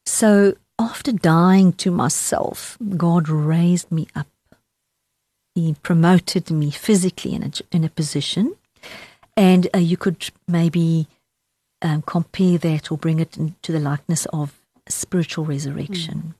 So, 0.05 0.53
after 0.77 1.12
dying 1.12 1.73
to 1.81 1.89
myself, 1.89 2.77
God 2.95 3.27
raised 3.27 3.91
me 3.91 4.07
up. 4.15 4.27
He 5.55 5.75
promoted 5.81 6.51
me 6.51 6.69
physically 6.69 7.33
in 7.33 7.41
a, 7.41 7.51
in 7.71 7.83
a 7.83 7.89
position. 7.89 8.55
And 9.35 9.67
uh, 9.73 9.79
you 9.79 9.97
could 9.97 10.29
maybe 10.47 11.07
um, 11.81 12.03
compare 12.03 12.59
that 12.59 12.91
or 12.91 12.99
bring 12.99 13.19
it 13.19 13.35
into 13.35 13.71
the 13.71 13.79
likeness 13.79 14.27
of 14.27 14.59
spiritual 14.89 15.45
resurrection. 15.45 16.36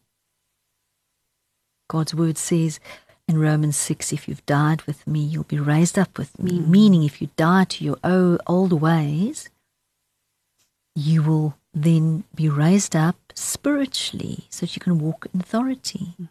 God's 1.88 2.13
word 2.13 2.38
says 2.38 2.79
in 3.27 3.39
Romans 3.39 3.77
6 3.77 4.13
if 4.13 4.27
you've 4.27 4.45
died 4.45 4.81
with 4.83 5.05
me, 5.07 5.19
you'll 5.19 5.43
be 5.43 5.59
raised 5.59 5.97
up 5.97 6.17
with 6.17 6.38
me. 6.39 6.51
Mm. 6.51 6.67
Meaning, 6.67 7.03
if 7.03 7.21
you 7.21 7.29
die 7.35 7.65
to 7.65 7.83
your 7.83 7.97
old 8.47 8.73
ways, 8.73 9.49
you 10.95 11.23
will 11.23 11.55
then 11.73 12.23
be 12.33 12.49
raised 12.49 12.95
up 12.95 13.15
spiritually 13.35 14.45
so 14.49 14.65
that 14.65 14.75
you 14.75 14.79
can 14.79 14.99
walk 14.99 15.27
in 15.33 15.39
authority. 15.39 16.15
Mm. 16.21 16.29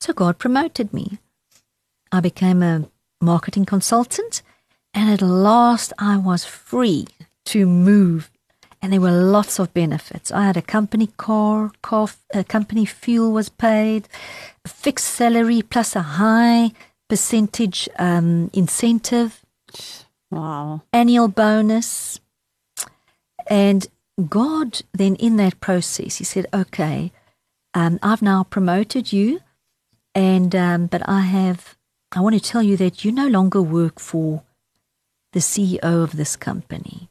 So 0.00 0.12
God 0.12 0.38
promoted 0.38 0.92
me. 0.92 1.18
I 2.10 2.20
became 2.20 2.62
a 2.62 2.88
marketing 3.20 3.64
consultant, 3.66 4.42
and 4.94 5.10
at 5.10 5.22
last 5.22 5.92
I 5.98 6.16
was 6.16 6.44
free 6.44 7.06
to 7.46 7.66
move. 7.66 8.30
And 8.82 8.92
there 8.92 9.00
were 9.00 9.10
lots 9.10 9.58
of 9.58 9.74
benefits. 9.74 10.32
I 10.32 10.44
had 10.44 10.56
a 10.56 10.62
company 10.62 11.08
car, 11.18 11.70
company 12.48 12.86
fuel 12.86 13.30
was 13.32 13.50
paid, 13.50 14.08
a 14.64 14.68
fixed 14.68 15.06
salary 15.06 15.60
plus 15.60 15.94
a 15.94 16.02
high 16.02 16.72
percentage 17.08 17.88
um, 17.98 18.50
incentive, 18.54 19.44
Wow. 20.30 20.82
annual 20.92 21.28
bonus. 21.28 22.20
And 23.48 23.86
God, 24.28 24.80
then 24.92 25.16
in 25.16 25.36
that 25.36 25.60
process, 25.60 26.16
He 26.16 26.24
said, 26.24 26.46
Okay, 26.54 27.12
um, 27.74 27.98
I've 28.02 28.22
now 28.22 28.44
promoted 28.44 29.12
you, 29.12 29.40
and 30.14 30.54
um, 30.56 30.86
but 30.86 31.06
I 31.06 31.20
have, 31.20 31.76
I 32.12 32.20
want 32.20 32.34
to 32.34 32.40
tell 32.40 32.62
you 32.62 32.78
that 32.78 33.04
you 33.04 33.12
no 33.12 33.28
longer 33.28 33.60
work 33.60 34.00
for 34.00 34.42
the 35.32 35.40
CEO 35.40 35.82
of 35.82 36.16
this 36.16 36.34
company. 36.34 37.09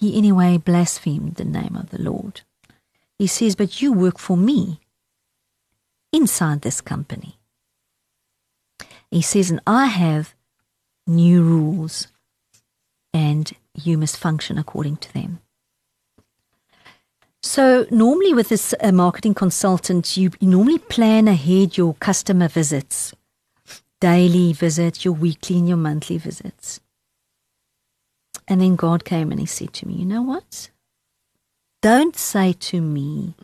He, 0.00 0.16
anyway, 0.16 0.56
blasphemed 0.56 1.34
the 1.34 1.44
name 1.44 1.76
of 1.76 1.90
the 1.90 2.00
Lord. 2.00 2.40
He 3.18 3.26
says, 3.26 3.54
But 3.54 3.82
you 3.82 3.92
work 3.92 4.18
for 4.18 4.34
me 4.34 4.80
inside 6.10 6.62
this 6.62 6.80
company. 6.80 7.36
He 9.10 9.20
says, 9.20 9.50
And 9.50 9.60
I 9.66 9.86
have 9.86 10.34
new 11.06 11.42
rules, 11.42 12.08
and 13.12 13.52
you 13.74 13.98
must 13.98 14.16
function 14.16 14.56
according 14.56 14.96
to 14.96 15.12
them. 15.12 15.40
So, 17.42 17.86
normally 17.90 18.32
with 18.32 18.48
this 18.48 18.74
uh, 18.80 18.92
marketing 18.92 19.34
consultant, 19.34 20.16
you, 20.16 20.30
normally 20.40 20.78
plan 20.78 21.28
ahead 21.28 21.76
your 21.76 21.92
customer 21.94 22.48
visits, 22.48 23.12
daily 24.00 24.54
visits, 24.54 25.04
your 25.04 25.12
weekly 25.12 25.58
and 25.58 25.68
your 25.68 25.76
monthly 25.76 26.16
visits. 26.16 26.80
And 28.50 28.60
then 28.60 28.74
God 28.76 29.04
came 29.04 29.30
and 29.30 29.40
He 29.40 29.46
said 29.46 29.72
to 29.74 29.86
me, 29.88 29.94
You 29.94 30.04
know 30.04 30.22
what? 30.22 30.70
Don't 31.80 32.16
say 32.16 32.52
to 32.52 32.80
me, 32.82 33.34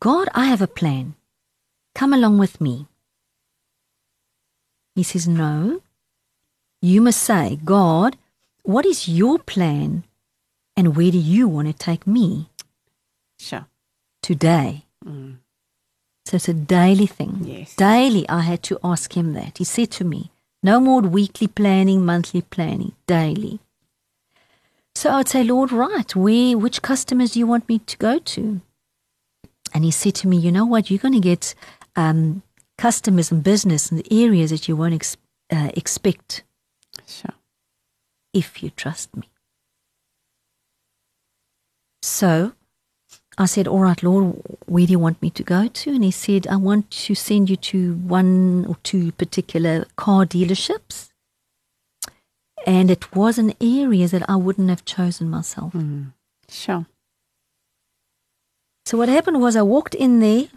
God, 0.00 0.28
I 0.32 0.46
have 0.46 0.62
a 0.62 0.66
plan. 0.66 1.14
Come 1.94 2.12
along 2.14 2.38
with 2.38 2.60
me. 2.60 2.86
He 4.94 5.02
says, 5.02 5.26
No. 5.28 5.82
You 6.80 7.00
must 7.02 7.20
say, 7.22 7.58
God, 7.64 8.16
what 8.62 8.86
is 8.86 9.08
your 9.08 9.38
plan 9.38 10.04
and 10.76 10.94
where 10.96 11.10
do 11.10 11.18
you 11.18 11.48
want 11.48 11.66
to 11.68 11.74
take 11.74 12.06
me 12.06 12.48
Sure. 13.38 13.66
today? 14.22 14.84
Mm. 15.04 15.38
So 16.26 16.36
it's 16.36 16.48
a 16.48 16.54
daily 16.54 17.06
thing. 17.06 17.40
Yes. 17.42 17.74
Daily, 17.74 18.28
I 18.28 18.40
had 18.42 18.62
to 18.64 18.78
ask 18.84 19.16
him 19.16 19.32
that. 19.34 19.58
He 19.58 19.64
said 19.64 19.90
to 19.92 20.04
me, 20.04 20.30
no 20.62 20.80
more 20.80 21.00
weekly 21.02 21.46
planning, 21.48 22.04
monthly 22.06 22.40
planning, 22.42 22.92
daily. 23.06 23.60
So 24.94 25.10
I 25.10 25.16
would 25.18 25.28
say, 25.28 25.42
Lord, 25.42 25.72
right, 25.72 26.14
where, 26.14 26.56
which 26.56 26.80
customers 26.82 27.32
do 27.32 27.38
you 27.40 27.46
want 27.46 27.68
me 27.68 27.80
to 27.80 27.96
go 27.98 28.18
to? 28.18 28.60
And 29.72 29.84
he 29.84 29.90
said 29.90 30.14
to 30.16 30.28
me, 30.28 30.36
you 30.36 30.52
know 30.52 30.64
what, 30.64 30.88
you're 30.90 31.00
going 31.00 31.14
to 31.14 31.20
get 31.20 31.54
um, 31.96 32.42
customers 32.78 33.32
and 33.32 33.42
business 33.42 33.90
in 33.90 33.96
the 33.98 34.06
areas 34.24 34.50
that 34.50 34.68
you 34.68 34.76
won't 34.76 34.94
ex- 34.94 35.16
uh, 35.50 35.70
expect 35.74 36.44
Sure. 37.06 37.34
if 38.32 38.62
you 38.62 38.70
trust 38.70 39.16
me. 39.16 39.28
So 42.02 42.52
I 43.36 43.46
said, 43.46 43.66
All 43.66 43.80
right, 43.80 44.00
Lord, 44.02 44.40
where 44.66 44.86
do 44.86 44.92
you 44.92 44.98
want 44.98 45.20
me 45.20 45.30
to 45.30 45.42
go 45.42 45.66
to? 45.66 45.90
And 45.90 46.04
he 46.04 46.12
said, 46.12 46.46
I 46.46 46.56
want 46.56 46.90
to 46.90 47.14
send 47.16 47.50
you 47.50 47.56
to 47.56 47.94
one 47.94 48.64
or 48.66 48.76
two 48.84 49.10
particular 49.12 49.86
car 49.96 50.24
dealerships. 50.24 51.10
And 52.64 52.90
it 52.90 53.14
was 53.14 53.38
an 53.38 53.52
area 53.60 54.08
that 54.08 54.28
I 54.28 54.36
wouldn't 54.36 54.70
have 54.70 54.84
chosen 54.84 55.28
myself. 55.28 55.74
Mm. 55.74 56.12
Sure. 56.48 56.86
So 58.86 58.98
what 58.98 59.08
happened 59.08 59.40
was 59.40 59.54
I 59.54 59.62
walked 59.62 59.94
in 59.94 60.20
there, 60.20 60.48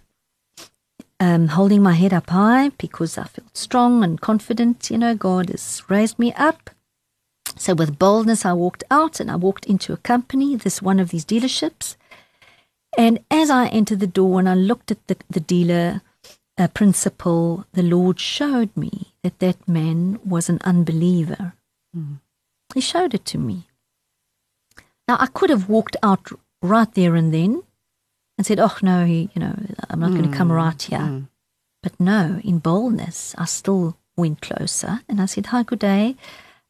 um, 1.20 1.50
holding 1.50 1.82
my 1.82 1.94
head 1.94 2.14
up 2.14 2.30
high 2.30 2.70
because 2.78 3.18
I 3.18 3.26
felt 3.26 3.56
strong 3.56 4.04
and 4.04 4.20
confident. 4.20 4.90
You 4.90 4.98
know, 4.98 5.16
God 5.16 5.50
has 5.50 5.84
raised 5.90 6.18
me 6.18 6.34
up. 6.34 6.70
So 7.56 7.74
with 7.74 8.00
boldness, 8.00 8.46
I 8.46 8.54
walked 8.54 8.84
out 8.92 9.20
and 9.20 9.32
I 9.32 9.36
walked 9.36 9.66
into 9.66 9.94
a 9.94 9.98
company, 9.98 10.56
this 10.56 10.82
one 10.82 11.00
of 11.00 11.10
these 11.10 11.26
dealerships. 11.26 11.96
And 12.98 13.20
as 13.30 13.50
I 13.50 13.68
entered 13.68 14.00
the 14.00 14.08
door 14.08 14.40
and 14.40 14.48
I 14.48 14.56
looked 14.56 14.92
at 14.92 15.06
the, 15.08 15.18
the 15.30 15.40
dealer 15.40 16.02
uh, 16.58 16.68
principal, 16.68 17.66
the 17.74 17.84
Lord 17.84 18.20
showed 18.20 18.76
me 18.76 19.14
that 19.24 19.40
that 19.40 19.68
man 19.68 20.20
was 20.26 20.50
an 20.50 20.60
unbeliever. 20.64 21.54
He 22.74 22.82
showed 22.82 23.14
it 23.14 23.26
to 23.26 23.38
me. 23.38 23.68
Now, 25.08 25.18
I 25.20 25.28
could 25.28 25.50
have 25.50 25.70
walked 25.70 25.96
out 26.04 26.30
right 26.62 26.94
there 26.94 27.16
and 27.16 27.34
then 27.34 27.64
and 28.38 28.46
said, 28.46 28.60
Oh, 28.60 28.76
no, 28.82 29.06
he, 29.06 29.30
you 29.34 29.40
know, 29.40 29.56
I'm 29.90 30.00
not 30.00 30.12
going 30.12 30.30
to 30.30 30.38
come 30.38 30.52
right 30.52 30.82
here. 30.82 31.00
Mm. 31.00 31.28
But 31.82 32.00
no, 32.00 32.42
in 32.44 32.60
boldness, 32.60 33.34
I 33.38 33.46
still 33.46 33.98
went 34.18 34.42
closer 34.42 35.02
and 35.08 35.22
I 35.22 35.26
said, 35.26 35.48
Hi, 35.48 35.64
good 35.64 35.80
day. 35.80 36.16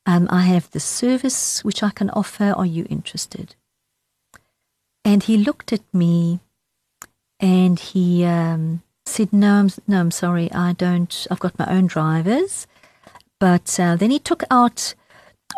Um, 0.05 0.27
I 0.31 0.41
have 0.41 0.71
the 0.71 0.79
service 0.79 1.63
which 1.65 1.83
I 1.83 1.89
can 1.89 2.09
offer. 2.11 2.53
Are 2.55 2.65
you 2.65 2.85
interested? 2.89 3.55
And 5.03 5.23
he 5.23 5.37
looked 5.37 5.73
at 5.73 5.81
me 5.93 6.39
and 7.39 7.79
he 7.79 8.23
um, 8.25 8.83
said, 9.05 9.31
no 9.33 9.55
I'm, 9.55 9.69
no, 9.87 9.99
I'm 9.99 10.11
sorry. 10.11 10.51
I 10.51 10.73
don't, 10.73 11.27
I've 11.31 11.39
got 11.39 11.57
my 11.59 11.67
own 11.67 11.87
drivers. 11.87 12.67
But 13.39 13.79
uh, 13.79 13.95
then 13.95 14.11
he 14.11 14.19
took 14.19 14.43
out, 14.49 14.95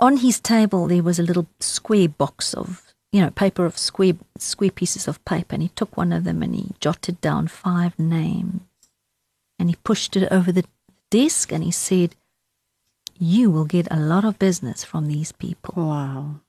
on 0.02 0.18
his 0.18 0.40
table, 0.40 0.88
there 0.88 1.04
was 1.04 1.20
a 1.20 1.24
little 1.24 1.48
square 1.60 2.10
box 2.10 2.54
of, 2.54 2.94
you 3.12 3.22
know, 3.22 3.30
paper 3.32 3.66
of 3.66 3.78
square, 3.78 4.14
square 4.38 4.72
pieces 4.72 5.08
of 5.08 5.24
paper. 5.26 5.56
And 5.56 5.64
he 5.64 5.70
took 5.70 5.98
one 5.98 6.14
of 6.14 6.24
them 6.24 6.42
and 6.42 6.56
he 6.56 6.72
jotted 6.80 7.20
down 7.22 7.48
five 7.48 7.98
names. 8.00 8.62
And 9.58 9.70
he 9.70 9.76
pushed 9.84 10.16
it 10.16 10.32
over 10.32 10.52
the 10.52 10.66
desk 11.10 11.52
and 11.52 11.64
he 11.64 11.72
said, 11.72 12.16
You 13.18 13.52
will 13.52 13.66
get 13.66 13.88
a 13.92 14.00
lot 14.00 14.24
of 14.24 14.40
business 14.40 14.84
from 14.84 15.08
these 15.08 15.32
people. 15.32 15.74
Wow. 15.76 16.42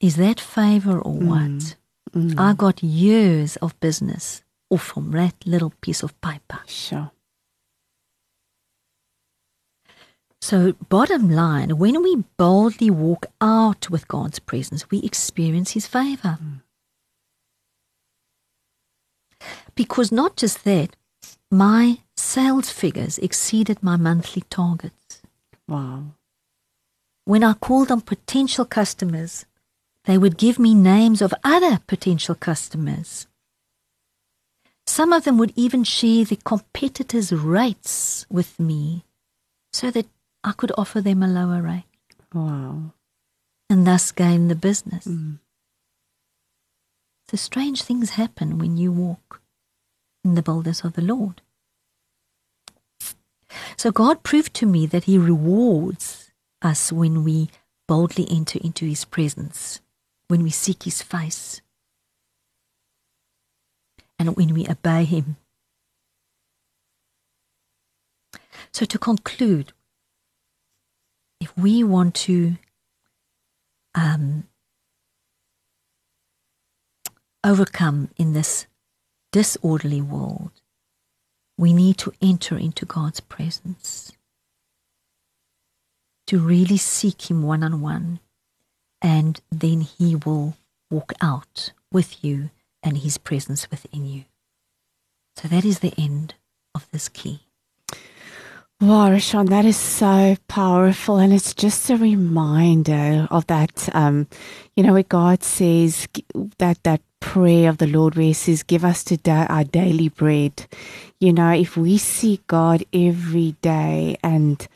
Is 0.00 0.16
that 0.16 0.40
favor 0.40 0.98
or 0.98 1.14
what? 1.14 1.76
Mm. 2.14 2.38
I 2.38 2.52
got 2.52 2.82
years 2.82 3.56
of 3.56 3.78
business 3.80 4.42
off 4.70 4.82
from 4.82 5.10
that 5.12 5.34
little 5.46 5.72
piece 5.80 6.02
of 6.02 6.18
paper. 6.20 6.60
Sure. 6.66 7.10
So, 10.44 10.74
bottom 10.90 11.30
line, 11.30 11.78
when 11.78 12.02
we 12.02 12.22
boldly 12.36 12.90
walk 12.90 13.24
out 13.40 13.88
with 13.88 14.06
God's 14.06 14.38
presence, 14.38 14.90
we 14.90 14.98
experience 14.98 15.70
His 15.70 15.86
favor. 15.86 16.36
Because 19.74 20.12
not 20.12 20.36
just 20.36 20.64
that, 20.64 20.96
my 21.50 22.00
sales 22.14 22.68
figures 22.68 23.16
exceeded 23.16 23.82
my 23.82 23.96
monthly 23.96 24.42
targets. 24.50 25.22
Wow. 25.66 26.12
When 27.24 27.42
I 27.42 27.54
called 27.54 27.90
on 27.90 28.02
potential 28.02 28.66
customers, 28.66 29.46
they 30.04 30.18
would 30.18 30.36
give 30.36 30.58
me 30.58 30.74
names 30.74 31.22
of 31.22 31.32
other 31.42 31.80
potential 31.86 32.34
customers. 32.34 33.26
Some 34.86 35.14
of 35.14 35.24
them 35.24 35.38
would 35.38 35.54
even 35.56 35.84
share 35.84 36.26
the 36.26 36.36
competitors' 36.36 37.32
rates 37.32 38.26
with 38.28 38.60
me 38.60 39.04
so 39.72 39.90
that 39.90 40.06
I 40.44 40.52
could 40.52 40.72
offer 40.76 41.00
them 41.00 41.22
a 41.22 41.26
lower 41.26 41.62
rate 41.62 41.84
Wow. 42.32 42.92
and 43.70 43.86
thus 43.86 44.12
gain 44.12 44.48
the 44.48 44.54
business. 44.54 45.06
Mm. 45.06 45.38
So 47.30 47.36
strange 47.38 47.82
things 47.82 48.10
happen 48.10 48.58
when 48.58 48.76
you 48.76 48.92
walk 48.92 49.40
in 50.22 50.34
the 50.34 50.42
boldness 50.42 50.84
of 50.84 50.92
the 50.92 51.02
Lord. 51.02 51.40
So 53.76 53.90
God 53.90 54.22
proved 54.22 54.52
to 54.54 54.66
me 54.66 54.86
that 54.86 55.04
He 55.04 55.16
rewards 55.16 56.30
us 56.60 56.92
when 56.92 57.24
we 57.24 57.48
boldly 57.88 58.26
enter 58.30 58.58
into 58.62 58.84
His 58.84 59.04
presence, 59.04 59.80
when 60.28 60.42
we 60.42 60.50
seek 60.50 60.82
His 60.82 61.02
face, 61.02 61.62
and 64.18 64.36
when 64.36 64.52
we 64.52 64.66
obey 64.68 65.04
Him. 65.04 65.36
So, 68.72 68.84
to 68.86 68.98
conclude, 68.98 69.72
if 71.40 71.56
we 71.56 71.84
want 71.84 72.14
to 72.14 72.56
um, 73.94 74.44
overcome 77.44 78.10
in 78.16 78.32
this 78.32 78.66
disorderly 79.32 80.00
world, 80.00 80.50
we 81.56 81.72
need 81.72 81.98
to 81.98 82.12
enter 82.20 82.56
into 82.56 82.84
God's 82.84 83.20
presence, 83.20 84.12
to 86.26 86.38
really 86.38 86.76
seek 86.76 87.30
Him 87.30 87.42
one 87.42 87.62
on 87.62 87.80
one, 87.80 88.20
and 89.02 89.40
then 89.50 89.82
He 89.82 90.16
will 90.16 90.56
walk 90.90 91.12
out 91.20 91.72
with 91.92 92.24
you 92.24 92.50
and 92.82 92.98
His 92.98 93.18
presence 93.18 93.70
within 93.70 94.06
you. 94.06 94.24
So 95.36 95.48
that 95.48 95.64
is 95.64 95.80
the 95.80 95.94
end 95.98 96.34
of 96.74 96.88
this 96.90 97.08
key. 97.08 97.40
Wow, 98.84 99.08
Rashawn, 99.08 99.48
that 99.48 99.64
is 99.64 99.78
so 99.78 100.36
powerful. 100.46 101.16
And 101.16 101.32
it's 101.32 101.54
just 101.54 101.88
a 101.88 101.96
reminder 101.96 103.26
of 103.30 103.46
that, 103.46 103.88
um, 103.94 104.28
you 104.76 104.82
know, 104.84 104.92
where 104.92 105.04
God 105.04 105.42
says 105.42 106.06
that, 106.58 106.82
that 106.82 107.00
prayer 107.18 107.70
of 107.70 107.78
the 107.78 107.86
Lord 107.86 108.14
where 108.14 108.26
he 108.26 108.34
says, 108.34 108.62
give 108.62 108.84
us 108.84 109.02
today 109.02 109.46
our 109.48 109.64
daily 109.64 110.10
bread. 110.10 110.66
You 111.18 111.32
know, 111.32 111.52
if 111.52 111.78
we 111.78 111.96
seek 111.96 112.46
God 112.46 112.84
every 112.92 113.56
day 113.62 114.18
and 114.22 114.68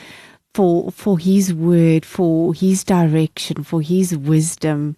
for, 0.54 0.90
for 0.90 1.18
his 1.18 1.52
word, 1.52 2.06
for 2.06 2.54
his 2.54 2.84
direction, 2.84 3.62
for 3.62 3.82
his 3.82 4.16
wisdom, 4.16 4.96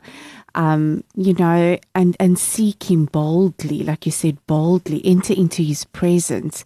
um, 0.54 1.02
you 1.16 1.34
know, 1.34 1.78
and, 1.96 2.16
and 2.20 2.38
seek 2.38 2.88
him 2.88 3.06
boldly, 3.06 3.82
like 3.82 4.06
you 4.06 4.12
said, 4.12 4.38
boldly 4.46 5.04
enter 5.04 5.34
into 5.34 5.62
his 5.62 5.84
presence, 5.86 6.64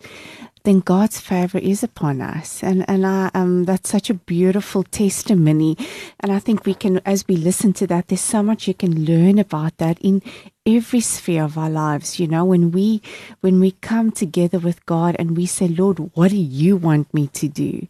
then 0.64 0.80
God's 0.80 1.20
favor 1.20 1.58
is 1.58 1.82
upon 1.82 2.20
us. 2.22 2.62
And, 2.62 2.88
and 2.88 3.06
I, 3.06 3.30
um, 3.34 3.64
that's 3.64 3.90
such 3.90 4.08
a 4.08 4.14
beautiful 4.14 4.82
testimony. 4.82 5.76
And 6.20 6.32
I 6.32 6.38
think 6.38 6.64
we 6.64 6.74
can, 6.74 7.00
as 7.04 7.28
we 7.28 7.36
listen 7.36 7.74
to 7.74 7.86
that, 7.88 8.08
there's 8.08 8.22
so 8.22 8.42
much 8.42 8.66
you 8.66 8.74
can 8.74 9.04
learn 9.04 9.38
about 9.38 9.76
that 9.76 9.98
in 10.00 10.22
every 10.64 11.00
sphere 11.00 11.44
of 11.44 11.58
our 11.58 11.68
lives. 11.68 12.18
You 12.18 12.28
know, 12.28 12.46
when 12.46 12.70
we, 12.70 13.02
when 13.40 13.60
we 13.60 13.72
come 13.72 14.10
together 14.10 14.58
with 14.58 14.84
God 14.86 15.16
and 15.18 15.36
we 15.36 15.44
say, 15.44 15.68
Lord, 15.68 15.98
what 16.14 16.30
do 16.30 16.38
you 16.38 16.76
want 16.76 17.12
me 17.12 17.26
to 17.28 17.46
do? 17.46 17.86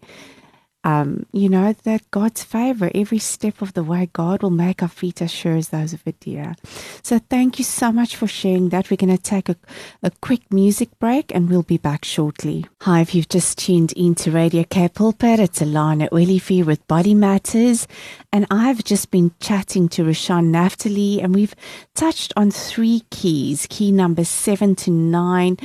Um, 0.84 1.24
you 1.32 1.48
know, 1.48 1.72
that 1.84 2.10
God's 2.10 2.44
favor 2.44 2.90
every 2.94 3.18
step 3.18 3.62
of 3.62 3.72
the 3.72 3.82
way, 3.82 4.10
God 4.12 4.42
will 4.42 4.50
make 4.50 4.82
our 4.82 4.88
feet 4.88 5.22
as 5.22 5.32
sure 5.32 5.56
as 5.56 5.70
those 5.70 5.94
of 5.94 6.02
a 6.06 6.12
deer. 6.12 6.54
So 7.02 7.18
thank 7.18 7.58
you 7.58 7.64
so 7.64 7.90
much 7.90 8.16
for 8.16 8.26
sharing 8.26 8.68
that. 8.68 8.90
We're 8.90 8.98
going 8.98 9.16
to 9.16 9.22
take 9.22 9.48
a, 9.48 9.56
a 10.02 10.10
quick 10.20 10.52
music 10.52 10.90
break 10.98 11.34
and 11.34 11.48
we'll 11.48 11.62
be 11.62 11.78
back 11.78 12.04
shortly. 12.04 12.66
Hi, 12.82 13.00
if 13.00 13.14
you've 13.14 13.30
just 13.30 13.58
tuned 13.58 13.92
into 13.92 14.30
Radio 14.30 14.64
K 14.64 14.88
Pulpit, 14.88 15.40
it's 15.40 15.60
Alana 15.60 16.10
Willifee 16.10 16.64
with 16.64 16.86
Body 16.86 17.14
Matters. 17.14 17.88
And 18.30 18.46
I've 18.50 18.84
just 18.84 19.10
been 19.10 19.32
chatting 19.40 19.88
to 19.90 20.04
Rashawn 20.04 20.50
Naftali 20.50 21.22
and 21.22 21.34
we've 21.34 21.54
touched 21.94 22.32
on 22.36 22.50
three 22.50 23.04
keys, 23.10 23.66
key 23.70 23.90
number 23.90 24.24
seven 24.24 24.74
to 24.76 24.90
nine. 24.90 25.56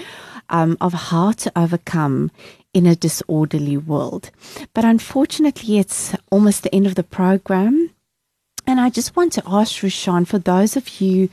Um, 0.52 0.78
of 0.82 0.94
how 0.94 1.32
to 1.34 1.52
overcome 1.56 2.32
in 2.74 2.86
a 2.86 2.96
disorderly 2.96 3.78
world. 3.78 4.32
But 4.74 4.86
unfortunately, 4.86 5.80
it's 5.80 6.16
almost 6.32 6.64
the 6.64 6.74
end 6.74 6.88
of 6.88 6.96
the 6.96 7.04
program. 7.04 7.92
And 8.68 8.80
I 8.80 8.92
just 8.92 9.16
want 9.16 9.34
to 9.34 9.44
ask 9.48 9.82
Rashawn, 9.82 10.28
for 10.28 10.38
those 10.38 10.78
of 10.78 11.02
you 11.02 11.28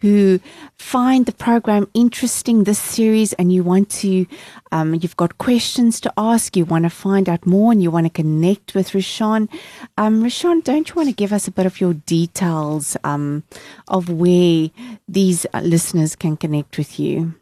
who 0.00 0.40
find 0.76 1.24
the 1.24 1.32
program 1.32 1.88
interesting, 1.94 2.64
this 2.64 2.78
series, 2.78 3.32
and 3.34 3.50
you 3.50 3.62
want 3.64 3.88
to, 4.02 4.26
um, 4.72 4.94
you've 5.00 5.16
got 5.16 5.38
questions 5.38 6.00
to 6.00 6.12
ask, 6.18 6.54
you 6.54 6.66
want 6.66 6.84
to 6.84 6.90
find 6.90 7.30
out 7.30 7.46
more, 7.46 7.72
and 7.72 7.82
you 7.82 7.90
want 7.90 8.04
to 8.04 8.10
connect 8.10 8.74
with 8.74 8.90
Rashawn, 8.90 9.48
um, 9.96 10.22
Rashawn, 10.22 10.62
don't 10.64 10.86
you 10.86 10.94
want 10.94 11.08
to 11.08 11.14
give 11.14 11.32
us 11.32 11.48
a 11.48 11.50
bit 11.50 11.64
of 11.64 11.80
your 11.80 11.94
details 11.94 12.94
um, 13.04 13.42
of 13.88 14.10
where 14.10 14.68
these 15.08 15.46
uh, 15.54 15.60
listeners 15.60 16.14
can 16.14 16.36
connect 16.36 16.76
with 16.76 17.00
you? 17.00 17.34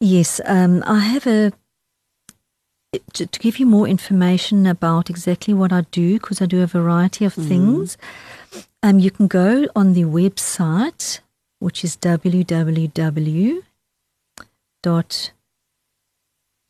Yes, 0.00 0.40
um, 0.44 0.82
I 0.86 1.00
have 1.00 1.26
a 1.26 1.52
to, 3.12 3.26
to, 3.26 3.40
give 3.40 3.58
you 3.58 3.66
more 3.66 3.86
information 3.86 4.66
about 4.66 5.10
exactly 5.10 5.52
what 5.52 5.72
I 5.72 5.82
do, 5.90 6.14
because 6.14 6.40
I 6.40 6.46
do 6.46 6.62
a 6.62 6.66
variety 6.66 7.24
of 7.26 7.34
mm. 7.34 7.46
things, 7.46 7.98
um, 8.82 8.98
you 8.98 9.10
can 9.10 9.26
go 9.26 9.66
on 9.76 9.92
the 9.92 10.04
website, 10.04 11.20
which 11.58 11.84
is 11.84 11.96
www. 11.96 13.62
dot 14.82 15.32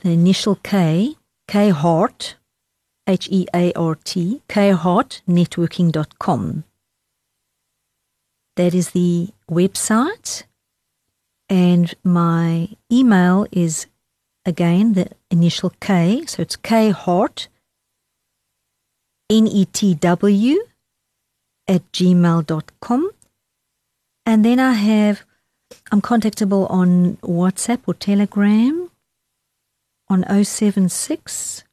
the 0.00 0.10
initial 0.10 0.56
K, 0.56 1.16
K 1.48 1.70
Heart, 1.70 2.36
H 3.06 3.28
E 3.30 3.46
A 3.54 3.72
R 3.74 3.96
T, 3.96 4.42
K 4.48 4.70
Heart 4.70 5.22
networking.com. 5.28 6.64
That 8.56 8.74
is 8.74 8.90
the 8.90 9.28
website. 9.50 10.44
And 11.48 11.94
my 12.04 12.68
email 12.92 13.46
is 13.50 13.86
again 14.44 14.92
the 14.92 15.10
initial 15.30 15.72
K, 15.80 16.24
so 16.26 16.42
it's 16.42 16.56
K 16.56 16.90
Heart, 16.90 17.48
N 19.30 19.46
E 19.46 19.64
T 19.66 19.94
W, 19.94 20.58
at 21.66 21.90
gmail.com. 21.92 23.10
And 24.26 24.44
then 24.44 24.60
I 24.60 24.72
have, 24.72 25.24
I'm 25.90 26.02
contactable 26.02 26.70
on 26.70 27.16
WhatsApp 27.22 27.80
or 27.86 27.94
Telegram 27.94 28.90
on 30.08 30.44
076 30.44 31.64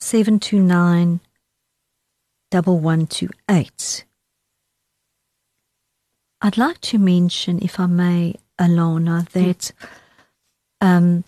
729 0.00 1.20
1128. 2.50 4.05
I'd 6.42 6.58
like 6.58 6.80
to 6.82 6.98
mention, 6.98 7.58
if 7.62 7.80
I 7.80 7.86
may, 7.86 8.34
Alana, 8.58 9.28
that 9.30 9.72
um, 10.80 11.24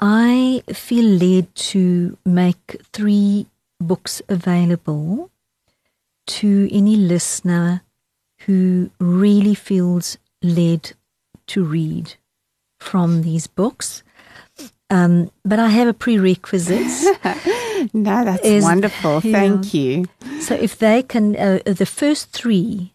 I 0.00 0.62
feel 0.72 1.04
led 1.04 1.54
to 1.54 2.18
make 2.24 2.76
three 2.92 3.46
books 3.80 4.22
available 4.28 5.30
to 6.26 6.68
any 6.72 6.96
listener 6.96 7.82
who 8.40 8.90
really 8.98 9.54
feels 9.54 10.18
led 10.42 10.92
to 11.46 11.64
read 11.64 12.14
from 12.80 13.22
these 13.22 13.46
books. 13.46 14.02
Um, 14.90 15.30
but 15.44 15.58
I 15.58 15.68
have 15.68 15.88
a 15.88 15.94
prerequisite. 15.94 17.16
no, 17.94 18.24
that's 18.24 18.44
is, 18.44 18.62
wonderful. 18.62 19.20
Thank 19.38 19.72
you. 19.72 20.04
So 20.40 20.54
if 20.54 20.78
they 20.78 21.02
can, 21.02 21.36
uh, 21.36 21.60
the 21.64 21.86
first 21.86 22.30
three 22.30 22.91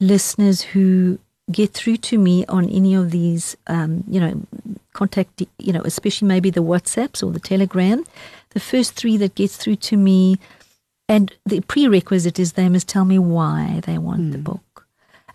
listeners 0.00 0.62
who 0.62 1.18
get 1.50 1.72
through 1.72 1.96
to 1.96 2.18
me 2.18 2.44
on 2.46 2.68
any 2.70 2.94
of 2.94 3.10
these, 3.10 3.56
um, 3.66 4.04
you 4.08 4.20
know, 4.20 4.42
contact, 4.92 5.42
you 5.58 5.72
know, 5.72 5.82
especially 5.84 6.28
maybe 6.28 6.50
the 6.50 6.62
WhatsApps 6.62 7.22
or 7.22 7.30
the 7.30 7.40
Telegram, 7.40 8.04
the 8.50 8.60
first 8.60 8.94
three 8.94 9.16
that 9.16 9.34
gets 9.34 9.56
through 9.56 9.76
to 9.76 9.96
me, 9.96 10.38
and 11.08 11.32
the 11.44 11.60
prerequisite 11.60 12.38
is 12.38 12.52
they 12.52 12.68
must 12.68 12.88
tell 12.88 13.04
me 13.04 13.18
why 13.18 13.80
they 13.86 13.98
want 13.98 14.22
mm. 14.22 14.32
the 14.32 14.38
hmm. 14.38 14.44
book. 14.44 14.86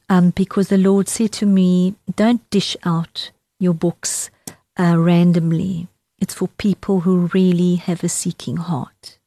Um, 0.09 0.31
because 0.31 0.67
the 0.67 0.77
Lord 0.77 1.07
said 1.07 1.31
to 1.33 1.45
me, 1.45 1.95
don't 2.13 2.47
dish 2.49 2.75
out 2.83 3.31
your 3.59 3.73
books 3.73 4.29
uh, 4.77 4.97
randomly. 4.99 5.87
It's 6.19 6.33
for 6.33 6.49
people 6.49 7.01
who 7.01 7.29
really 7.33 7.75
have 7.75 8.03
a 8.03 8.09
seeking 8.09 8.57
heart. 8.57 9.17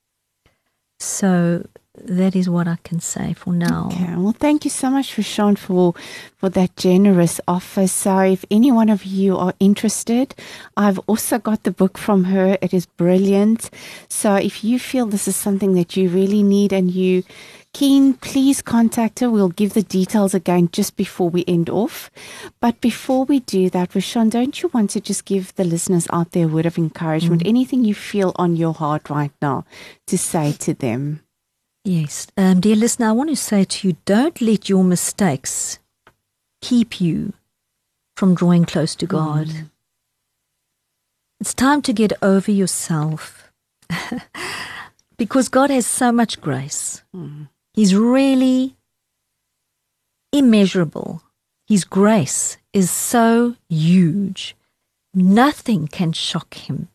So 1.01 1.67
that 1.97 2.35
is 2.35 2.49
what 2.49 2.67
I 2.67 2.77
can 2.83 3.01
say 3.01 3.35
for 3.35 3.53
now. 3.53 3.89
Okay. 3.93 4.17
Well, 4.17 4.35
thank 4.39 4.65
you 4.65 4.71
so 4.71 4.91
much, 4.91 5.17
Rashawn, 5.17 5.57
for 5.57 5.95
for 6.37 6.49
that 6.51 6.77
generous 6.77 7.41
offer. 7.47 7.87
So, 7.87 8.19
if 8.19 8.45
any 8.51 8.73
one 8.73 8.89
of 8.89 9.05
you 9.05 9.37
are 9.37 9.55
interested, 9.61 10.35
I've 10.77 10.99
also 11.07 11.39
got 11.39 11.63
the 11.63 11.71
book 11.71 11.97
from 11.97 12.25
her. 12.25 12.59
It 12.61 12.75
is 12.75 12.87
brilliant. 12.87 13.71
So, 14.09 14.35
if 14.35 14.65
you 14.65 14.79
feel 14.79 15.07
this 15.07 15.29
is 15.29 15.37
something 15.37 15.75
that 15.75 15.97
you 15.97 16.09
really 16.09 16.43
need 16.43 16.73
and 16.73 16.91
you 16.91 17.23
keen, 17.73 18.15
please 18.15 18.61
contact 18.63 19.21
her. 19.21 19.31
We'll 19.31 19.49
give 19.49 19.75
the 19.75 19.83
details 19.83 20.35
again 20.35 20.71
just 20.73 20.97
before 20.97 21.31
we 21.31 21.45
end 21.47 21.71
off. 21.71 22.11
But 22.61 22.81
before 22.81 23.25
we 23.25 23.41
do 23.41 23.71
that, 23.71 23.91
Rashawn, 23.91 24.31
don't 24.31 24.63
you 24.63 24.71
want 24.73 24.91
to 24.91 25.01
just 25.01 25.27
give 25.27 25.55
the 25.55 25.65
listeners 25.65 26.09
out 26.11 26.33
there 26.33 26.47
a 26.47 26.49
word 26.49 26.67
of 26.67 26.79
encouragement? 26.79 27.43
Mm. 27.43 27.49
Anything 27.49 27.85
you 27.85 27.95
feel 27.95 28.33
on 28.37 28.57
your 28.57 28.75
heart 28.75 29.11
right 29.11 29.33
now 29.41 29.65
to 30.07 30.19
say 30.19 30.53
to 30.53 30.75
them? 30.75 31.21
Yes. 31.85 32.27
Um, 32.39 32.61
dear 32.61 32.77
listener, 32.77 33.09
I 33.09 33.13
want 33.13 33.29
to 33.29 33.37
say 33.37 33.65
to 33.65 33.89
you 33.89 33.97
don't 34.07 34.41
let 34.41 34.71
your 34.71 34.83
mistakes 34.83 35.79
keep 36.63 36.99
you 36.99 37.35
from 38.17 38.35
drawing 38.35 38.65
close 38.65 38.97
to 38.97 39.07
God. 39.07 39.49
Mm. 39.49 39.71
It's 41.41 41.53
time 41.53 41.83
to 41.83 41.93
get 41.93 42.15
over 42.23 42.51
yourself 42.51 43.53
because 45.19 45.51
God 45.51 45.69
has 45.69 45.87
so 45.87 46.11
much 46.11 46.41
grace. 46.41 47.03
Mm. 47.15 47.49
He's 47.75 47.95
really 47.95 48.77
immeasurable. 50.33 51.23
His 51.67 51.85
grace 51.85 52.57
is 52.73 52.91
so 52.91 53.57
huge. 53.69 54.57
Nothing 55.13 55.87
can 55.87 56.13
shock 56.13 56.55
him 56.55 56.89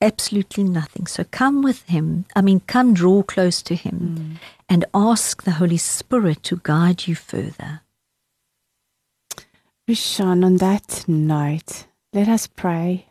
absolutely 0.00 0.64
nothing. 0.64 1.06
So 1.06 1.24
come 1.24 1.62
with 1.62 1.82
Him. 1.88 2.24
I 2.34 2.42
mean, 2.42 2.60
come 2.60 2.94
draw 2.94 3.22
close 3.22 3.62
to 3.62 3.74
Him 3.74 4.38
mm. 4.38 4.40
and 4.68 4.84
ask 4.94 5.42
the 5.42 5.52
Holy 5.52 5.76
Spirit 5.76 6.42
to 6.44 6.60
guide 6.62 7.06
you 7.06 7.14
further. 7.14 7.82
Rashawn, 9.88 10.44
on 10.44 10.56
that 10.56 11.04
note, 11.08 11.86
let 12.12 12.28
us 12.28 12.46
pray. 12.46 13.06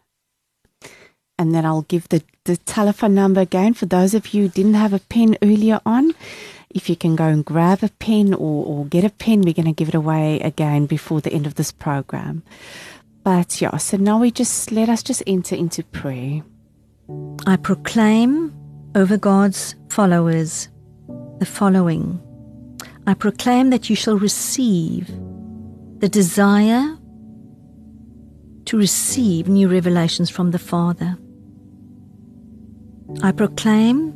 And 1.39 1.53
then 1.53 1.65
I'll 1.65 1.83
give 1.83 2.09
the, 2.09 2.23
the 2.45 2.57
telephone 2.57 3.15
number 3.15 3.41
again 3.41 3.73
for 3.73 3.85
those 3.85 4.13
of 4.13 4.33
you 4.33 4.43
who 4.43 4.49
didn't 4.49 4.73
have 4.75 4.93
a 4.93 4.99
pen 4.99 5.37
earlier 5.41 5.81
on. 5.85 6.13
if 6.69 6.89
you 6.89 6.95
can 6.95 7.15
go 7.15 7.25
and 7.25 7.45
grab 7.45 7.83
a 7.83 7.89
pen 7.89 8.33
or, 8.33 8.65
or 8.65 8.85
get 8.85 9.03
a 9.03 9.09
pen, 9.09 9.41
we're 9.41 9.53
going 9.53 9.65
to 9.65 9.71
give 9.71 9.89
it 9.89 9.95
away 9.95 10.39
again 10.41 10.85
before 10.85 11.21
the 11.21 11.33
end 11.33 11.47
of 11.47 11.55
this 11.55 11.71
program. 11.71 12.43
But 13.23 13.61
yeah, 13.61 13.77
so 13.77 13.97
now 13.97 14.19
we 14.19 14.31
just 14.31 14.71
let 14.71 14.89
us 14.89 15.03
just 15.03 15.23
enter 15.27 15.55
into 15.55 15.83
prayer. 15.83 16.43
I 17.45 17.55
proclaim 17.55 18.53
over 18.95 19.17
God's 19.17 19.75
followers 19.89 20.69
the 21.39 21.45
following 21.45 22.21
I 23.07 23.13
proclaim 23.13 23.69
that 23.69 23.89
you 23.89 23.95
shall 23.95 24.17
receive 24.17 25.07
the 25.99 26.09
desire 26.09 26.97
to 28.65 28.77
receive 28.77 29.47
new 29.47 29.69
revelations 29.69 30.29
from 30.29 30.51
the 30.51 30.59
Father. 30.59 31.17
I 33.23 33.31
proclaim 33.31 34.13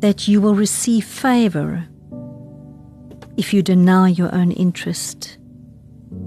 that 0.00 0.26
you 0.26 0.40
will 0.40 0.56
receive 0.56 1.04
favor 1.04 1.86
if 3.36 3.54
you 3.54 3.62
deny 3.62 4.08
your 4.08 4.34
own 4.34 4.50
interest, 4.50 5.38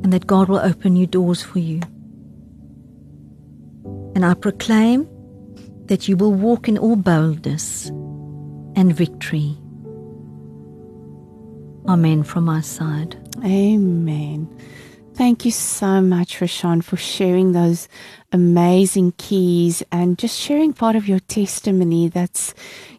and 0.03 0.13
that 0.13 0.25
God 0.25 0.47
will 0.47 0.59
open 0.59 0.93
new 0.93 1.05
doors 1.05 1.41
for 1.41 1.59
you. 1.59 1.81
And 4.15 4.25
I 4.25 4.36
proclaim 4.36 5.05
that 5.93 6.07
you 6.07 6.17
will 6.17 6.33
walk 6.33 6.67
in 6.67 6.75
all 6.75 6.95
boldness 6.95 7.89
and 8.75 8.95
victory. 8.95 9.55
Amen 11.87 12.23
from 12.23 12.45
my 12.45 12.61
side. 12.61 13.15
Amen. 13.45 14.49
Thank 15.13 15.45
you 15.45 15.51
so 15.51 16.01
much, 16.01 16.39
Rashawn, 16.39 16.83
for 16.83 16.97
sharing 16.97 17.51
those 17.51 17.87
amazing 18.31 19.13
keys 19.19 19.83
and 19.91 20.17
just 20.17 20.35
sharing 20.35 20.73
part 20.73 20.95
of 20.95 21.07
your 21.07 21.19
testimony 21.19 22.07
that's 22.07 22.55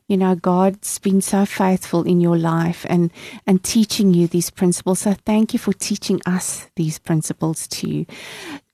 you 0.07 0.17
know 0.17 0.35
god's 0.37 0.99
been 1.01 1.21
so 1.21 1.45
faithful 1.45 2.05
in 2.05 2.21
your 2.21 2.37
life 2.39 2.87
and 2.89 3.11
and 3.47 3.65
teaching 3.65 4.15
you 4.15 4.29
these 4.29 4.51
principles 4.51 5.01
so 5.01 5.15
thank 5.25 5.53
you 5.53 5.59
for 5.59 5.73
teaching 5.73 6.21
us 6.27 6.69
these 6.77 6.99
principles 6.99 7.67
too 7.67 8.07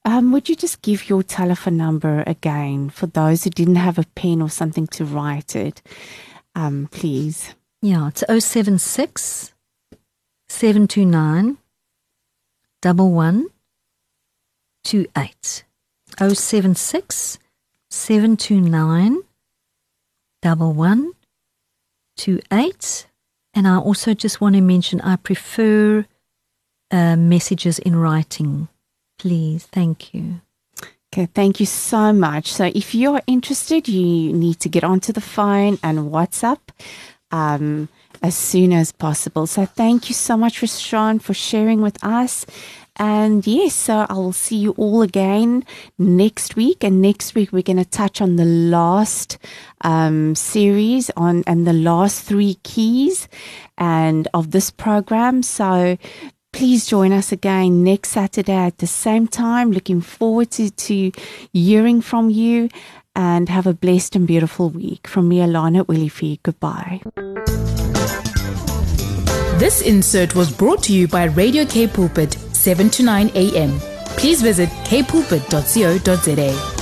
um, 0.05 0.32
would 0.32 0.48
you 0.48 0.57
just 0.57 0.82
give 0.82 1.09
your 1.09 1.22
telephone 1.22 1.76
number 1.76 2.24
again 2.26 2.90
for 2.90 3.07
those 3.07 3.44
who 3.44 3.51
didn't 3.51 3.76
have 3.76 3.98
a 3.98 4.07
pen 4.14 4.42
or 4.42 4.51
something 4.51 4.86
to 4.86 5.05
write 5.05 5.55
it 5.55 5.82
um, 6.55 6.88
please 6.90 7.55
Yeah, 7.82 8.09
it's 8.09 8.24
076 8.28 9.53
729 10.48 11.59
1128. 12.82 15.64
076 16.18 17.38
729 17.90 19.22
1128. 20.42 23.07
And 23.53 23.68
I 23.68 23.76
also 23.76 24.14
just 24.14 24.40
want 24.40 24.55
to 24.55 24.61
mention 24.61 25.01
I 25.01 25.16
prefer 25.16 26.07
uh, 26.90 27.16
messages 27.16 27.78
in 27.78 27.96
writing. 27.96 28.68
Please, 29.20 29.66
thank 29.66 30.14
you. 30.14 30.40
Okay, 31.12 31.26
thank 31.34 31.60
you 31.60 31.66
so 31.66 32.10
much. 32.10 32.50
So, 32.50 32.70
if 32.74 32.94
you're 32.94 33.20
interested, 33.26 33.86
you 33.86 34.32
need 34.32 34.60
to 34.60 34.70
get 34.70 34.82
onto 34.82 35.12
the 35.12 35.20
phone 35.20 35.78
and 35.82 36.10
WhatsApp 36.10 36.60
um, 37.30 37.90
as 38.22 38.34
soon 38.34 38.72
as 38.72 38.92
possible. 38.92 39.46
So, 39.46 39.66
thank 39.66 40.08
you 40.08 40.14
so 40.14 40.38
much, 40.38 40.62
Rashawn, 40.62 41.20
for 41.20 41.34
sharing 41.34 41.82
with 41.82 42.02
us. 42.02 42.46
And 42.96 43.46
yes, 43.46 43.74
so 43.74 44.06
I 44.08 44.14
will 44.14 44.32
see 44.32 44.56
you 44.56 44.70
all 44.78 45.02
again 45.02 45.64
next 45.98 46.56
week. 46.56 46.82
And 46.82 47.02
next 47.02 47.34
week 47.34 47.52
we're 47.52 47.62
going 47.62 47.76
to 47.76 47.84
touch 47.84 48.22
on 48.22 48.36
the 48.36 48.46
last 48.46 49.36
um, 49.82 50.34
series 50.34 51.10
on 51.16 51.44
and 51.46 51.66
the 51.66 51.72
last 51.74 52.24
three 52.24 52.54
keys 52.62 53.28
and 53.76 54.28
of 54.32 54.50
this 54.50 54.70
program. 54.70 55.42
So 55.42 55.98
please 56.53 56.86
join 56.86 57.12
us 57.12 57.32
again 57.32 57.84
next 57.84 58.11
Saturday 58.11 58.53
at 58.53 58.78
the 58.78 58.86
same 58.86 59.26
time. 59.26 59.72
Looking 59.72 60.01
forward 60.01 60.51
to, 60.53 60.70
to 60.70 61.12
hearing 61.53 62.01
from 62.01 62.30
you 62.30 62.68
and 63.14 63.48
have 63.48 63.66
a 63.66 63.74
blessed 63.74 64.16
and 64.16 64.26
beautiful 64.26 64.70
week. 64.70 65.07
From 65.07 65.28
me, 65.28 65.38
Alana 65.38 65.84
Willifee. 65.86 66.38
Goodbye. 66.42 67.01
This 69.59 69.82
insert 69.82 70.34
was 70.34 70.51
brought 70.51 70.82
to 70.84 70.92
you 70.92 71.07
by 71.07 71.24
Radio 71.24 71.64
K 71.66 71.86
Pulpit, 71.86 72.32
7 72.32 72.88
to 72.90 73.03
9 73.03 73.30
a.m. 73.34 73.78
Please 74.16 74.40
visit 74.42 74.68
kpulpit.co.za. 74.84 76.80